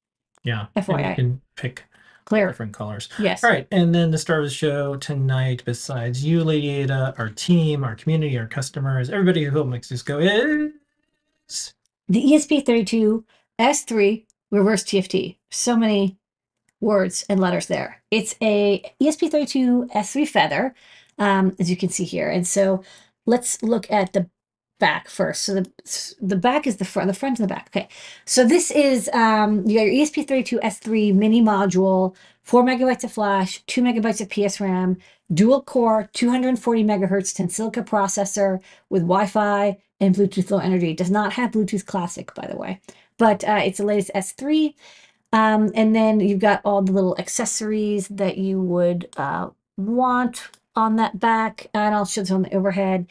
[0.45, 0.66] Yeah.
[0.77, 1.85] And you can pick
[2.25, 2.47] Clear.
[2.49, 3.09] different colors.
[3.19, 3.43] Yes.
[3.43, 7.31] All right, and then the star of the show tonight, besides you, Lady Ada, our
[7.31, 11.73] team, our community, our customers, everybody who helped make this go is
[12.09, 13.25] The E ESP32
[13.59, 15.39] S3 reverse TFT.
[15.51, 16.19] So many
[16.81, 18.03] words and letters there.
[18.11, 20.74] It's a ESP32 S3 feather,
[21.18, 22.31] um, as you can see here.
[22.31, 22.83] And so
[23.26, 24.29] let's look at the
[24.79, 25.43] back first.
[25.43, 25.70] So the
[26.20, 27.70] the back is the front, the front and the back.
[27.70, 27.89] Okay.
[28.24, 33.62] So this is um, you got your ESP32 S3 mini module, four megabytes of flash,
[33.66, 34.99] two megabytes of PS RAM,
[35.33, 40.93] dual core, 240 megahertz Tensilica processor with Wi-Fi and Bluetooth Low Energy.
[40.93, 42.81] It does not have Bluetooth Classic, by the way,
[43.18, 44.74] but uh, it's the latest S3.
[45.33, 50.97] Um, and then you've got all the little accessories that you would uh, want on
[50.97, 53.07] that back, and I'll show this on the overhead.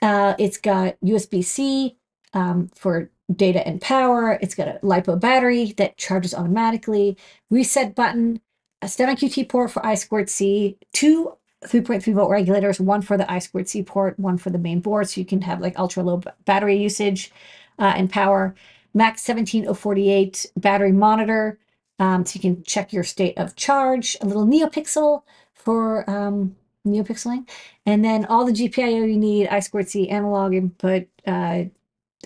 [0.00, 1.96] Uh, it's got USB C
[2.32, 4.38] um, for data and power.
[4.40, 7.16] It's got a LiPo battery that charges automatically,
[7.50, 8.40] reset button,
[8.80, 13.30] a STEMMA QT port for I squared C, two 3.3 volt regulators, one for the
[13.30, 16.02] I squared C port, one for the main board, so you can have like ultra
[16.02, 17.32] low battery usage
[17.78, 18.54] uh, and power.
[18.98, 21.58] Max 17048 battery monitor,
[22.00, 24.16] um, so you can check your state of charge.
[24.20, 25.22] A little NeoPixel
[25.54, 27.48] for um, NeoPixeling,
[27.86, 31.64] and then all the GPIO you need: I squared C analog input, uh,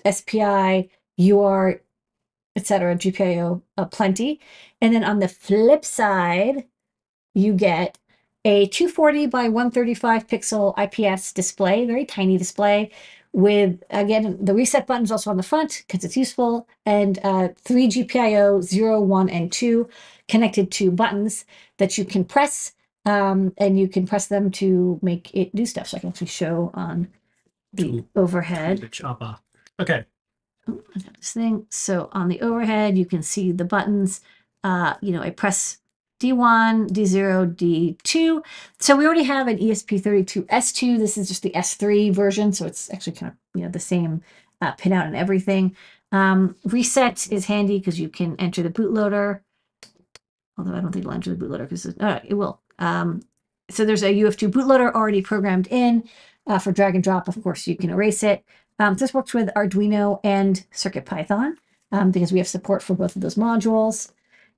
[0.09, 1.81] SPI, UART,
[2.55, 2.95] etc.
[2.95, 4.39] GPIO uh, plenty.
[4.81, 6.65] And then on the flip side,
[7.35, 7.99] you get
[8.45, 12.91] a 240 by 135 pixel IPS display, very tiny display,
[13.33, 17.49] with again the reset button is also on the front because it's useful, and uh,
[17.57, 19.89] three GPIO 0, 1, and 2
[20.27, 21.45] connected to buttons
[21.77, 22.73] that you can press,
[23.05, 25.87] um, and you can press them to make it do stuff.
[25.87, 27.09] So I can actually show on
[27.73, 28.07] the Ooh.
[28.15, 28.91] overhead.
[28.91, 29.37] chopper.
[29.79, 30.05] Okay.
[30.67, 31.65] Oh, I got this thing.
[31.69, 34.21] So on the overhead, you can see the buttons.
[34.63, 35.79] Uh, you know, I press
[36.23, 38.43] D1, D0, D2.
[38.79, 40.97] So we already have an E ESP32 S2.
[40.97, 44.21] This is just the S3 version, so it's actually kind of you know the same
[44.61, 45.75] uh, pinout and everything.
[46.13, 49.41] Um, reset is handy because you can enter the bootloader.
[50.57, 52.61] Although I don't think it'll enter the bootloader because it, uh, it will.
[52.79, 53.23] Um,
[53.69, 56.07] so there's a UF2 bootloader already programmed in.
[56.45, 58.43] Uh, for drag and drop, of course, you can erase it.
[58.79, 61.55] Um, this works with Arduino and CircuitPython
[61.91, 64.11] um, because we have support for both of those modules.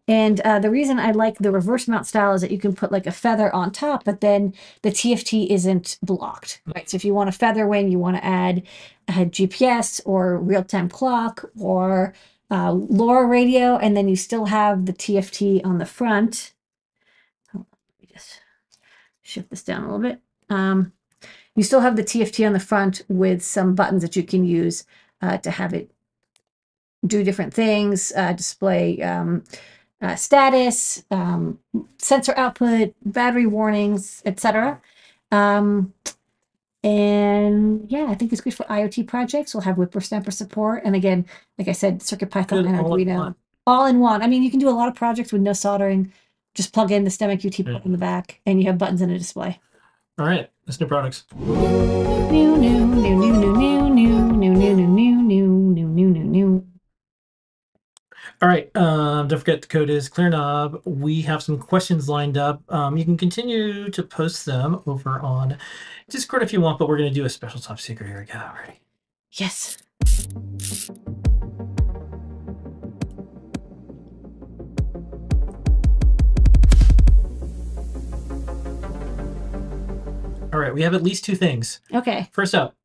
[0.07, 2.91] And uh, the reason I like the reverse mount style is that you can put
[2.91, 4.53] like a feather on top, but then
[4.83, 6.87] the TFT isn't blocked, right?
[6.87, 8.61] So if you want a feather wing, you want to add
[9.07, 12.13] a GPS or real-time clock or
[12.51, 16.53] uh, LoRa radio, and then you still have the TFT on the front.
[17.55, 18.41] On, let me just
[19.23, 20.21] shift this down a little bit.
[20.51, 20.93] Um,
[21.55, 24.85] you still have the TFT on the front with some buttons that you can use
[25.21, 25.89] uh, to have it
[27.07, 29.43] do different things, uh, display um,
[30.01, 31.59] uh, status, um,
[31.97, 34.81] sensor output, battery warnings, etc.
[35.31, 35.93] Um,
[36.83, 39.53] and yeah, I think it's good for IoT projects.
[39.53, 41.25] We'll have WipperSnapper support, and again,
[41.57, 43.35] like I said, CircuitPython Good, and Arduino,
[43.65, 44.21] all in one.
[44.21, 46.13] I mean, you can do a lot of projects with no soldering.
[46.53, 49.11] Just plug in the STEMMA QT port in the back, and you have buttons and
[49.11, 49.59] a display.
[50.17, 51.25] All right, let's new products.
[51.35, 56.23] New, new, new, new, new, new, new, new, new, new, new, new, new, new, new,
[56.23, 56.67] new.
[58.41, 60.81] All right, um, don't forget the code is ClearKnob.
[60.85, 62.61] We have some questions lined up.
[62.69, 65.57] Um, you can continue to post them over on
[66.09, 68.07] Discord if you want, but we're going to do a special top secret.
[68.07, 68.51] Here we go.
[68.59, 68.81] Ready?
[69.31, 69.77] Yes.
[80.53, 81.79] All right, we have at least two things.
[81.93, 82.29] Okay.
[82.31, 82.75] First up,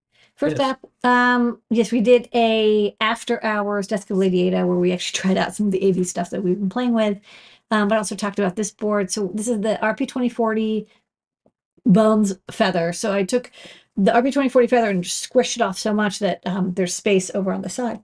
[0.40, 0.70] First Yes.
[0.70, 5.18] up, um, yes, we did a after hours Desk of Lady Ada where we actually
[5.22, 7.20] tried out some of the AV stuff that we've been playing with.
[7.70, 9.10] Um, but also talked about this board.
[9.10, 10.86] So this is the RP2040
[11.84, 12.92] Bones Feather.
[12.94, 13.50] So I took
[13.96, 17.52] the RP2040 Feather and just squished it off so much that um, there's space over
[17.52, 18.02] on the side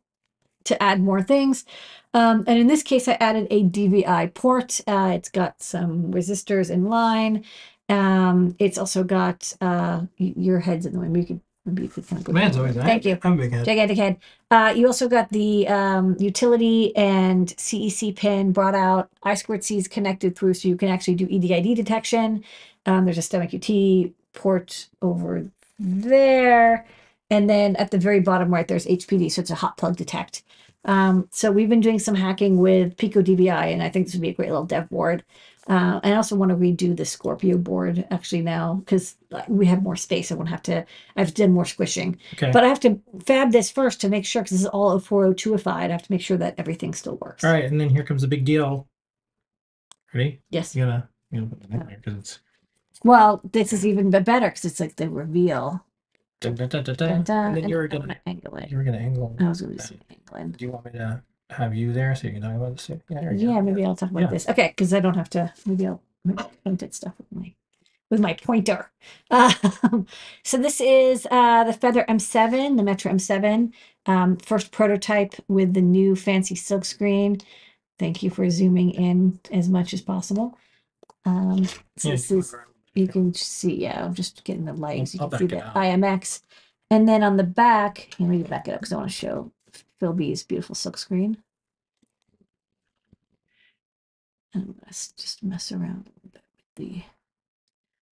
[0.64, 1.64] to add more things.
[2.12, 4.80] Um, and in this case, I added a DVI port.
[4.86, 7.44] Uh, it's got some resistors in line.
[7.88, 11.20] Um, it's also got uh, your heads in the way.
[11.20, 13.18] You could, maybe you could kind of put man's always Thank you.
[13.22, 13.64] I'm a big head.
[13.64, 14.16] Gigantic head.
[14.50, 19.10] Uh, you also got the um, utility and CEC pin brought out.
[19.22, 22.44] I squared C is connected through, so you can actually do EDID detection.
[22.86, 25.44] Um, there's a STEMMA QT port over
[25.78, 26.86] there.
[27.28, 30.44] And then at the very bottom right, there's HPD, so it's a hot plug detect.
[30.84, 34.22] Um, so we've been doing some hacking with Pico DVI, and I think this would
[34.22, 35.24] be a great little dev board.
[35.68, 39.16] Uh, I also want to redo the Scorpio board actually now because
[39.48, 40.30] we have more space.
[40.30, 40.84] I won't have to.
[41.16, 42.18] I've done more squishing.
[42.34, 42.50] Okay.
[42.52, 45.66] But I have to fab this first to make sure because this is all 0402ified.
[45.66, 47.42] I have to make sure that everything still works.
[47.42, 48.86] All right, and then here comes the big deal.
[50.14, 50.40] Ready?
[50.50, 50.76] Yes.
[50.76, 52.38] You gotta, you gotta put that in there because it's.
[53.04, 55.84] Well, this is even better because it's like the reveal.
[56.40, 57.08] Dun, dun, dun, dun, dun.
[57.08, 58.70] Dun, dun, And then and you were I'm gonna, gonna angle it.
[58.70, 59.34] you were gonna angle.
[59.38, 59.42] it.
[59.44, 59.88] I was going to that.
[59.88, 60.52] say angling.
[60.52, 62.90] Do you want me to have you there so you can talk about this?
[62.90, 63.52] Yeah, there you go.
[63.52, 64.28] Yeah, maybe I'll talk about Yeah.
[64.30, 64.48] this.
[64.48, 65.52] Okay, because I don't have to.
[65.64, 67.54] Maybe I'll maybe I'll point at stuff with my
[68.10, 68.90] with my pointer.
[69.30, 70.06] Um,
[70.44, 73.72] so this is uh, the Feather M7, the Metro M7,
[74.06, 77.38] um, first prototype with the new fancy silk screen.
[77.98, 80.58] Thank you for zooming in as much as possible.
[81.24, 81.64] Um,
[81.96, 82.54] so Yeah, this you is
[82.94, 85.12] you can see, yeah, I'm just getting the light.
[85.14, 85.74] You I'll can see back the out.
[85.74, 86.42] IMX.
[86.90, 89.52] And then on the back, let me back it up because I want to show
[90.00, 91.36] Phil B's beautiful silkscreen.
[94.54, 97.02] And let's just mess around a little bit with the.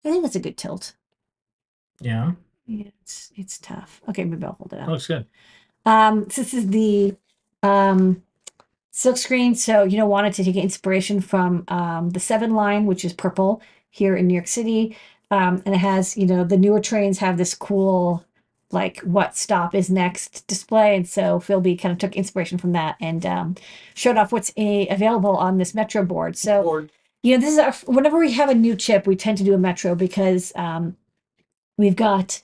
[0.06, 0.96] I think that's a good tilt.
[2.02, 2.34] Yeah,
[2.66, 4.02] Yeah, it's it's tough.
[4.10, 4.88] Okay, maybe I'll hold it up.
[4.90, 5.28] looks good.
[5.86, 7.16] Um, so this is the
[7.64, 8.24] um,
[8.92, 9.56] silk screen.
[9.56, 13.62] So you know, wanted to take inspiration from um, the Seven line, which is purple
[13.90, 14.98] here in New York City,
[15.32, 18.26] um, and it has you know the newer trains have this cool
[18.74, 22.96] like what stop is next display, and so PhilB kind of took inspiration from that
[23.00, 23.56] and um,
[23.94, 26.38] showed off what's a, available on this Metro board.
[26.38, 26.92] So Board.
[27.22, 29.54] you know, this is our whenever we have a new chip, we tend to do
[29.54, 30.98] a Metro because um,
[31.78, 32.42] we've got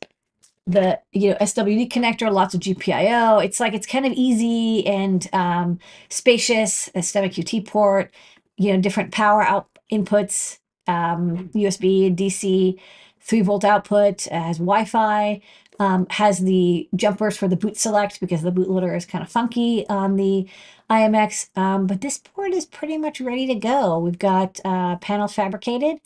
[0.70, 3.44] the you know SWD connector, lots of GPIO.
[3.44, 6.88] It's like it's kind of easy and um, spacious.
[6.90, 8.14] A STEMMA QT port,
[8.58, 12.80] you know, different power out inputs, um, USB, DC,
[13.20, 15.42] three volt output, uh, has Wi-Fi.
[15.80, 19.88] Um, has the jumpers for the boot select because the bootloader is kind of funky
[19.88, 20.46] on the
[20.90, 21.56] IMX.
[21.58, 23.98] Um, but this board is pretty much ready to go.
[24.00, 26.02] We've got uh, panels fabricated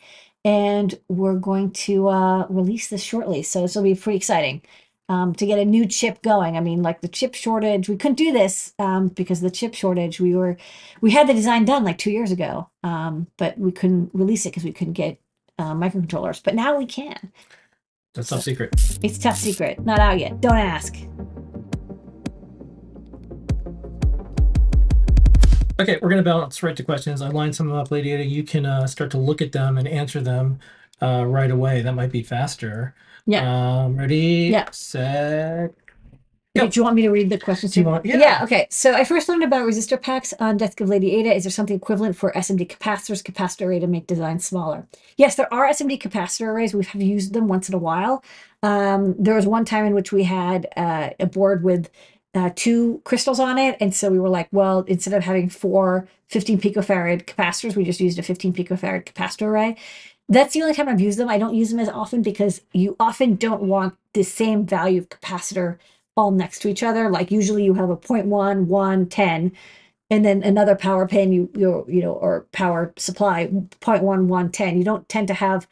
[0.46, 3.44] and we're going to uh, release this shortly.
[3.44, 4.62] So this will be pretty exciting
[5.10, 6.58] um, to get a new chip going.
[6.58, 10.20] I mean, like the chip shortage, we couldn't do this um, because the chip shortage.
[10.20, 10.58] We were,
[11.02, 14.50] we had the design done like two years ago, um, but we couldn't release it
[14.50, 15.20] because we couldn't get
[15.58, 16.42] uh, microcontrollers.
[16.44, 17.32] But now we can.
[18.14, 18.70] That's top secret.
[19.02, 20.40] It's top secret, not out yet.
[20.40, 20.96] Don't ask.
[25.80, 27.22] Okay, we're gonna bounce right to questions.
[27.22, 28.24] I lined some of up, Lady Ada.
[28.26, 30.60] You can uh, start to look at them and answer them.
[31.02, 31.82] uh, right away.
[31.82, 32.94] That might be faster.
[33.26, 33.84] Yeah.
[33.86, 34.50] Um, ready?
[34.52, 34.70] Yeah.
[34.72, 35.74] Set.
[36.56, 37.74] Do you want me to read the questions?
[37.74, 38.42] Do you want- yeah.
[38.44, 38.68] Okay.
[38.70, 41.34] So I first learned about resistor packs on Desk of Lady Ada.
[41.34, 44.86] Is there something equivalent for SMD capacitors, capacitor array to make design smaller?
[45.18, 46.76] Yes, there are SMD capacitor arrays.
[46.76, 48.24] We have used them once in a while.
[48.62, 51.90] Um, there was one time in which we had uh, a board with
[52.36, 56.08] uh, two crystals on it, and so we were like, well, instead of having four
[56.28, 59.76] 15 picofarad capacitors, we just used a 15 picofarad capacitor array.
[60.30, 61.30] That's the only time I've used them.
[61.30, 65.10] I don't use them as often because you often don't want the same value of
[65.10, 65.78] capacitor
[66.16, 67.10] all next to each other.
[67.10, 69.52] Like usually you have a 0.1, 1, 10,
[70.10, 74.78] and then another power pin, you you you know, or power supply 0.1, 1, 10.
[74.78, 75.68] You don't tend to have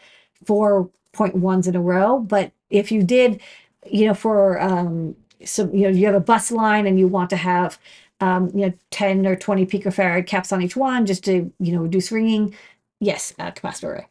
[0.45, 2.19] four point ones in a row.
[2.19, 3.41] But if you did,
[3.89, 5.15] you know, for um
[5.45, 7.79] so you know, you have a bus line and you want to have
[8.21, 11.81] um, you know, 10 or 20 picofarad caps on each one just to, you know,
[11.81, 12.55] reduce ringing.
[12.99, 14.07] Yes, uh, capacitor array.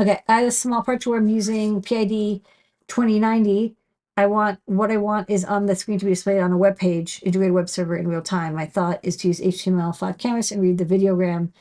[0.00, 2.42] Okay, as a small part where I'm using PID
[2.88, 3.76] 2090,
[4.16, 6.78] I want what I want is on the screen to be displayed on a web
[6.78, 8.54] page, integrated web server in real time.
[8.54, 11.52] My thought is to use HTML5 canvas and read the videogram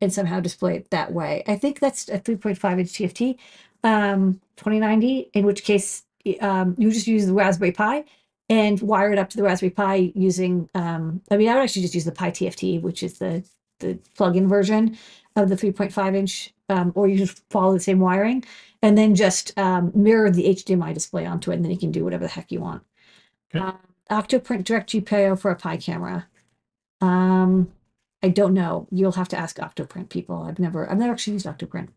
[0.00, 1.42] and somehow display it that way.
[1.46, 3.36] I think that's a 3.5 inch TFT
[3.84, 6.04] um, 2090, in which case
[6.40, 8.04] um, you just use the Raspberry Pi
[8.48, 11.82] and wire it up to the Raspberry Pi using, um, I mean, I would actually
[11.82, 13.44] just use the Pi TFT, which is the,
[13.80, 14.96] the plug-in version
[15.36, 18.44] of the 3.5 inch, um, or you just follow the same wiring
[18.82, 22.04] and then just um, mirror the HDMI display onto it, and then you can do
[22.04, 22.82] whatever the heck you want.
[23.54, 23.64] Okay.
[23.64, 23.78] Um,
[24.10, 26.26] Octoprint Direct GPIO for a Pi camera.
[27.00, 27.70] Um,
[28.22, 28.88] I don't know.
[28.90, 30.42] You'll have to ask Octoprint people.
[30.42, 31.88] I've never, I've never actually used Octoprint.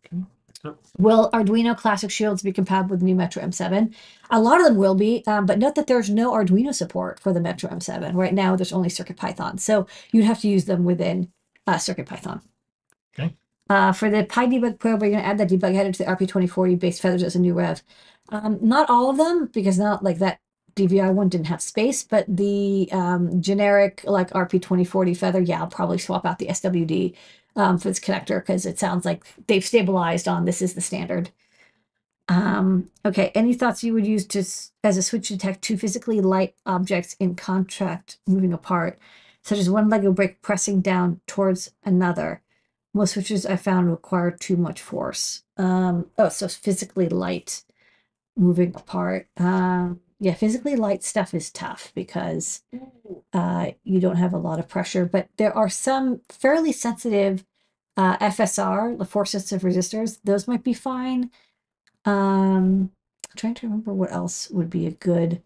[0.63, 0.77] Yep.
[0.99, 3.93] Will Arduino Classic Shields be compatible with the new Metro M7?
[4.29, 7.33] A lot of them will be, um, but note that there's no Arduino support for
[7.33, 8.13] the Metro M7.
[8.13, 11.31] Right now, there's only CircuitPython, so you'd have to use them within
[11.65, 12.41] uh, CircuitPython.
[13.17, 13.35] Okay.
[13.69, 16.09] Uh, for the Pi Debug Probe, we're going to add that debug header to the
[16.09, 17.81] RP2040 base feathers as a new rev.
[18.29, 20.39] Um, not all of them, because not like that
[20.75, 25.97] DVI one didn't have space, but the um, generic like RP2040 feather, yeah, I'll probably
[25.97, 27.15] swap out the SWD
[27.55, 31.31] um, for this connector because it sounds like they've stabilized on this is the standard.
[32.29, 34.39] Um, okay, any thoughts you would use to
[34.83, 38.97] as a switch to detect two physically light objects in contract moving apart,
[39.43, 42.41] such as one Lego brick pressing down towards another?
[42.93, 45.43] Most switches I found require too much force.
[45.57, 47.63] Um, oh, so physically light
[48.35, 49.27] moving apart.
[49.37, 52.63] Um, yeah, physically light stuff is tough because
[53.33, 57.45] uh, you don't have a lot of pressure, but there are some fairly sensitive
[57.97, 60.19] uh, FSR, the force sensitive resistors.
[60.23, 61.31] Those might be fine.
[62.05, 62.91] Um,
[63.29, 65.41] I'm trying to remember what else would be a good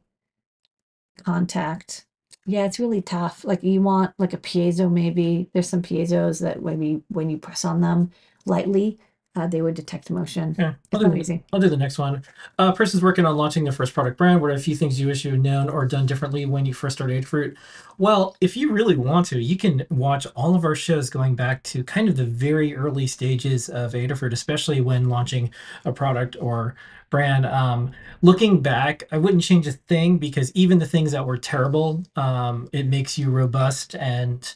[1.24, 2.06] contact.
[2.46, 3.44] Yeah, it's really tough.
[3.44, 5.50] Like you want like a piezo, maybe.
[5.54, 8.12] There's some piezos that maybe when you press on them
[8.46, 9.00] lightly,
[9.36, 10.56] uh, they would detect motion.
[10.58, 11.44] Yeah, I'll do, amazing.
[11.52, 12.24] I'll do the next one.
[12.58, 14.42] Uh, person's working on launching their first product brand.
[14.42, 16.74] What are a few things you wish you had known or done differently when you
[16.74, 17.56] first started Adafruit?
[17.98, 21.64] Well, if you really want to, you can watch all of our shows going back
[21.64, 25.52] to kind of the very early stages of Adafruit, especially when launching
[25.84, 26.76] a product or
[27.10, 27.46] brand.
[27.46, 32.04] Um, looking back, I wouldn't change a thing because even the things that were terrible,
[32.16, 34.56] um, it makes you robust and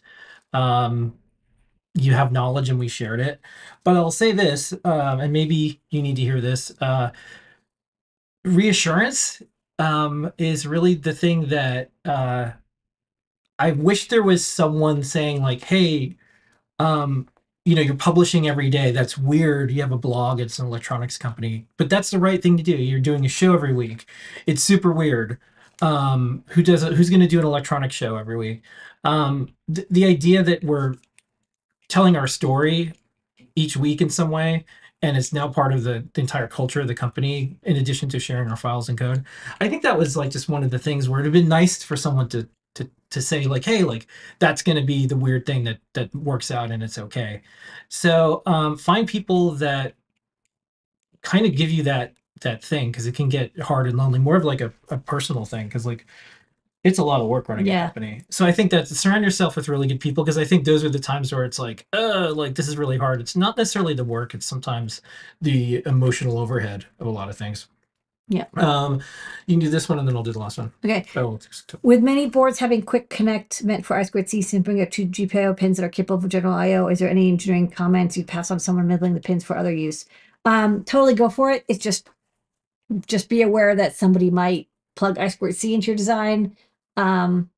[0.53, 1.13] um,
[1.95, 3.41] you have knowledge and we shared it.
[3.83, 6.71] But I'll say this, um, and maybe you need to hear this.
[6.81, 7.11] Uh,
[8.45, 9.41] reassurance
[9.79, 12.51] um, is really the thing that uh,
[13.57, 16.15] I wish there was someone saying like, "Hey,
[16.79, 17.27] um,
[17.65, 18.91] you know, you're publishing every day.
[18.91, 19.71] That's weird.
[19.71, 20.39] You have a blog.
[20.39, 22.75] It's an electronics company, but that's the right thing to do.
[22.75, 24.05] You're doing a show every week.
[24.45, 25.37] It's super weird.
[25.81, 26.93] Um, who does it?
[26.93, 28.63] Who's going to do an electronic show every week?
[29.03, 30.95] Um, th- the idea that we're
[31.89, 32.93] telling our story
[33.55, 34.65] each week in some way
[35.01, 38.19] and it's now part of the, the entire culture of the company in addition to
[38.19, 39.23] sharing our files and code.
[39.61, 41.81] I think that was like just one of the things where it'd have been nice
[41.83, 44.05] for someone to to to say like hey like
[44.37, 47.41] that's going to be the weird thing that that works out and it's okay.
[47.89, 49.95] So um find people that
[51.21, 54.35] kind of give you that that thing because it can get hard and lonely more
[54.35, 56.05] of like a, a personal thing because like
[56.83, 57.85] it's a lot of work running Yeah.
[57.85, 60.63] a company so i think that surround yourself with really good people because i think
[60.65, 63.57] those are the times where it's like uh like this is really hard it's not
[63.57, 65.01] necessarily the work it's sometimes
[65.41, 67.67] the emotional overhead of a lot of things
[68.29, 68.45] Yeah.
[68.55, 69.01] um
[69.45, 71.05] you can do this one and then i'll do the last one Okay.
[71.17, 71.37] oh
[71.81, 75.05] With many boards having quick connect meant for I squared C and bring up two
[75.05, 78.51] GPIO pins that are capable of general IO, is there any engineering comments you'd pass
[78.51, 80.05] on someone middling the pins for other use?
[80.45, 81.65] Um, totally go for it.
[81.67, 82.07] It's just
[83.07, 86.55] just be aware that somebody might plug I squared C into your design.
[86.99, 87.49] Um,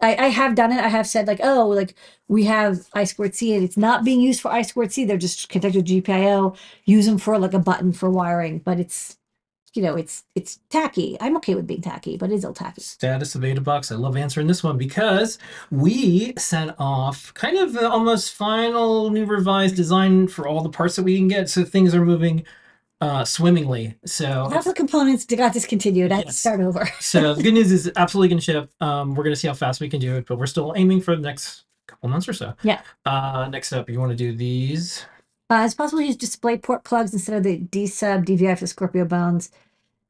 [0.00, 0.78] I, I have done it.
[0.78, 1.94] I have said like, oh, like
[2.28, 5.04] we have I squared C and it's not being used for I squared C.
[5.04, 6.56] They're just connected to GPIO.
[6.84, 9.16] Use them for like a button for wiring, but it's
[9.74, 11.16] you know it's it's tacky.
[11.20, 12.80] I'm okay with being tacky, but it's still tacky.
[12.80, 13.92] Status of AdaBox.
[13.92, 15.38] I love answering this one because
[15.70, 20.96] we sent off kind of the almost final new revised design for all the parts
[20.96, 22.44] that we can get, so things are moving
[23.00, 23.96] uh, swimmingly.
[24.04, 26.10] So Half the components got discontinued.
[26.12, 26.38] I had to Yes.
[26.38, 26.88] start over.
[27.00, 28.70] So the good news is it's absolutely going to ship.
[28.80, 31.00] Um, we're going to see how fast we can do it, but we're still aiming
[31.02, 32.54] for the next couple months or so.
[32.62, 32.80] Yeah.
[33.04, 35.06] Uh, next up, you want to do these?
[35.50, 38.66] Uh, it's possible to use display port plugs instead of the D sub DVI for
[38.66, 39.50] Scorpio bones.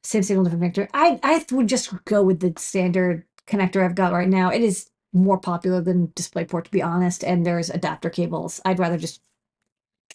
[0.03, 0.89] Same signal, different connector.
[0.95, 4.51] I I would just go with the standard connector I've got right now.
[4.51, 8.61] It is more popular than DisplayPort to be honest, and there's adapter cables.
[8.65, 9.21] I'd rather just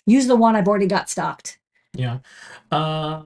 [0.05, 1.57] use the one I've already got stocked.
[1.93, 2.19] Yeah.
[2.71, 3.23] Uh,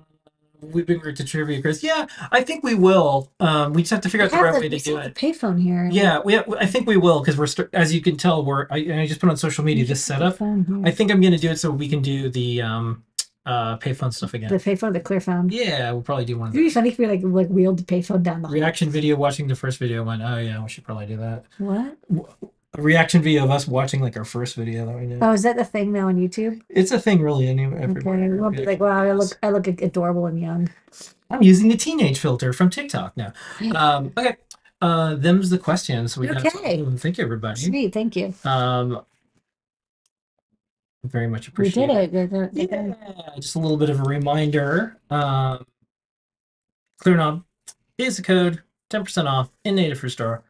[0.62, 1.84] we've been great to trivia, Chris.
[1.84, 3.32] Yeah, I think we will.
[3.40, 4.96] Um, we just have to figure out the have right the- way to we do
[4.98, 5.16] have it.
[5.16, 5.88] the payphone here.
[5.92, 8.78] Yeah, we, I think we will because we're st- as you can tell we're I,
[9.02, 10.42] I just put on social media this setup.
[10.42, 13.04] I think I'm gonna do it so we can do the um
[13.46, 14.50] uh payphone stuff again.
[14.50, 15.48] the payphone, the clear phone.
[15.50, 16.74] Yeah, we'll probably do one of It'd be those.
[16.74, 18.54] funny if we like like wheeled the payphone down the hall.
[18.56, 21.46] Reaction video watching the first video went, oh yeah, we should probably do that.
[21.60, 21.98] What?
[22.78, 25.24] A reaction video of us watching like our first video that we did.
[25.24, 26.62] Oh, is that the thing now on YouTube?
[26.70, 30.28] It's a thing really any Okay, we'll be like, wow, I look, I look adorable
[30.28, 30.70] and young.
[31.30, 33.34] I'm using the teenage filter from TikTok now.
[33.76, 34.38] Um okay.
[34.80, 36.18] Uh them's the questions.
[36.18, 36.86] We got Okay.
[36.98, 37.62] thank you everybody.
[37.62, 38.34] Sweet, thank you.
[38.46, 39.02] Um
[41.04, 41.88] very much appreciate.
[41.90, 42.52] We did it.
[42.54, 42.94] Yeah,
[43.38, 44.98] just a little bit of a reminder.
[45.10, 45.66] Um,
[47.02, 47.44] ClearNob
[47.98, 50.44] is the code, 10% off in Adafruit Store,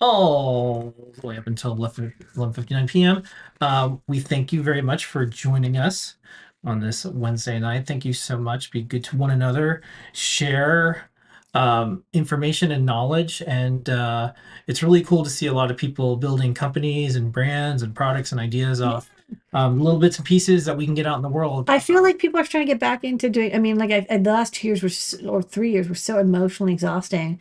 [0.00, 3.22] all the way up until 11 11:59 p.m.
[3.60, 6.16] Um, we thank you very much for joining us
[6.64, 7.86] on this Wednesday night.
[7.86, 8.70] Thank you so much.
[8.70, 9.82] Be good to one another.
[10.12, 11.10] Share
[11.54, 14.32] um, information and knowledge, and uh,
[14.66, 18.32] it's really cool to see a lot of people building companies and brands and products
[18.32, 19.10] and ideas off
[19.54, 21.70] um, little bits and pieces that we can get out in the world.
[21.70, 23.54] I feel like people are trying to get back into doing.
[23.54, 26.18] I mean, like I, the last two years were s- or three years were so
[26.18, 27.40] emotionally exhausting.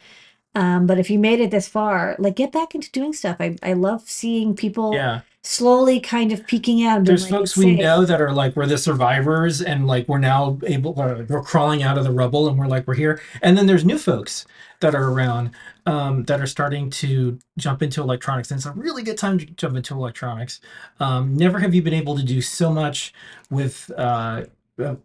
[0.56, 3.38] Um, but if you made it this far, like get back into doing stuff.
[3.40, 7.03] I, I love seeing people yeah, slowly kind of peeking out.
[7.03, 10.18] there's like, folks we safe." know that are like we're the survivors, and like we're
[10.18, 13.22] now able, uh, we're crawling out of the rubble, and we're like we're here.
[13.41, 14.45] And then there's new folks
[14.80, 15.52] that are around
[15.86, 19.45] um, that are starting to jump into electronics, and it's a really good time to
[19.45, 20.61] jump into electronics.
[20.99, 23.14] Um, never have you been able to do so much
[23.49, 24.45] with uh, uh,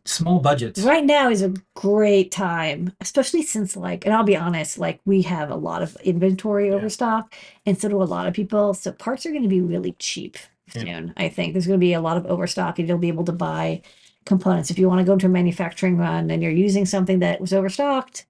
[0.04, 0.80] small budgets.
[0.82, 5.22] Right now is a great time, especially since like, and I'll be honest, like we
[5.22, 6.74] have a lot of inventory Yeah.
[6.74, 7.34] overstock,
[7.66, 8.74] and so do a lot of people.
[8.74, 10.38] So parts are going to be really cheap
[10.74, 10.82] Yeah.
[10.82, 11.14] soon.
[11.16, 13.32] I think there's going to be a lot of overstock, and you'll be able to
[13.32, 13.82] buy
[14.26, 17.40] components if you want to go into a manufacturing run and you're using something that
[17.40, 18.26] was overstocked.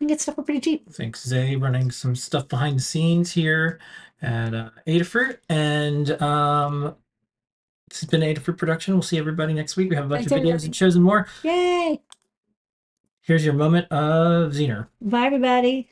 [0.00, 0.90] You can get stuff for pretty cheap.
[0.92, 3.78] Thanks, Zay, running some stuff behind the scenes here
[4.22, 5.38] at uh, Adafruit.
[5.48, 6.96] And um,
[7.90, 8.94] this has been Adafruit Production.
[8.94, 9.90] We'll see everybody next week.
[9.90, 10.66] We have a bunch Thanks, of videos everybody.
[10.66, 11.26] and shows and more.
[11.42, 12.00] Yay!
[13.20, 14.86] Here's your moment of Zener.
[15.02, 15.90] Bye, everybody.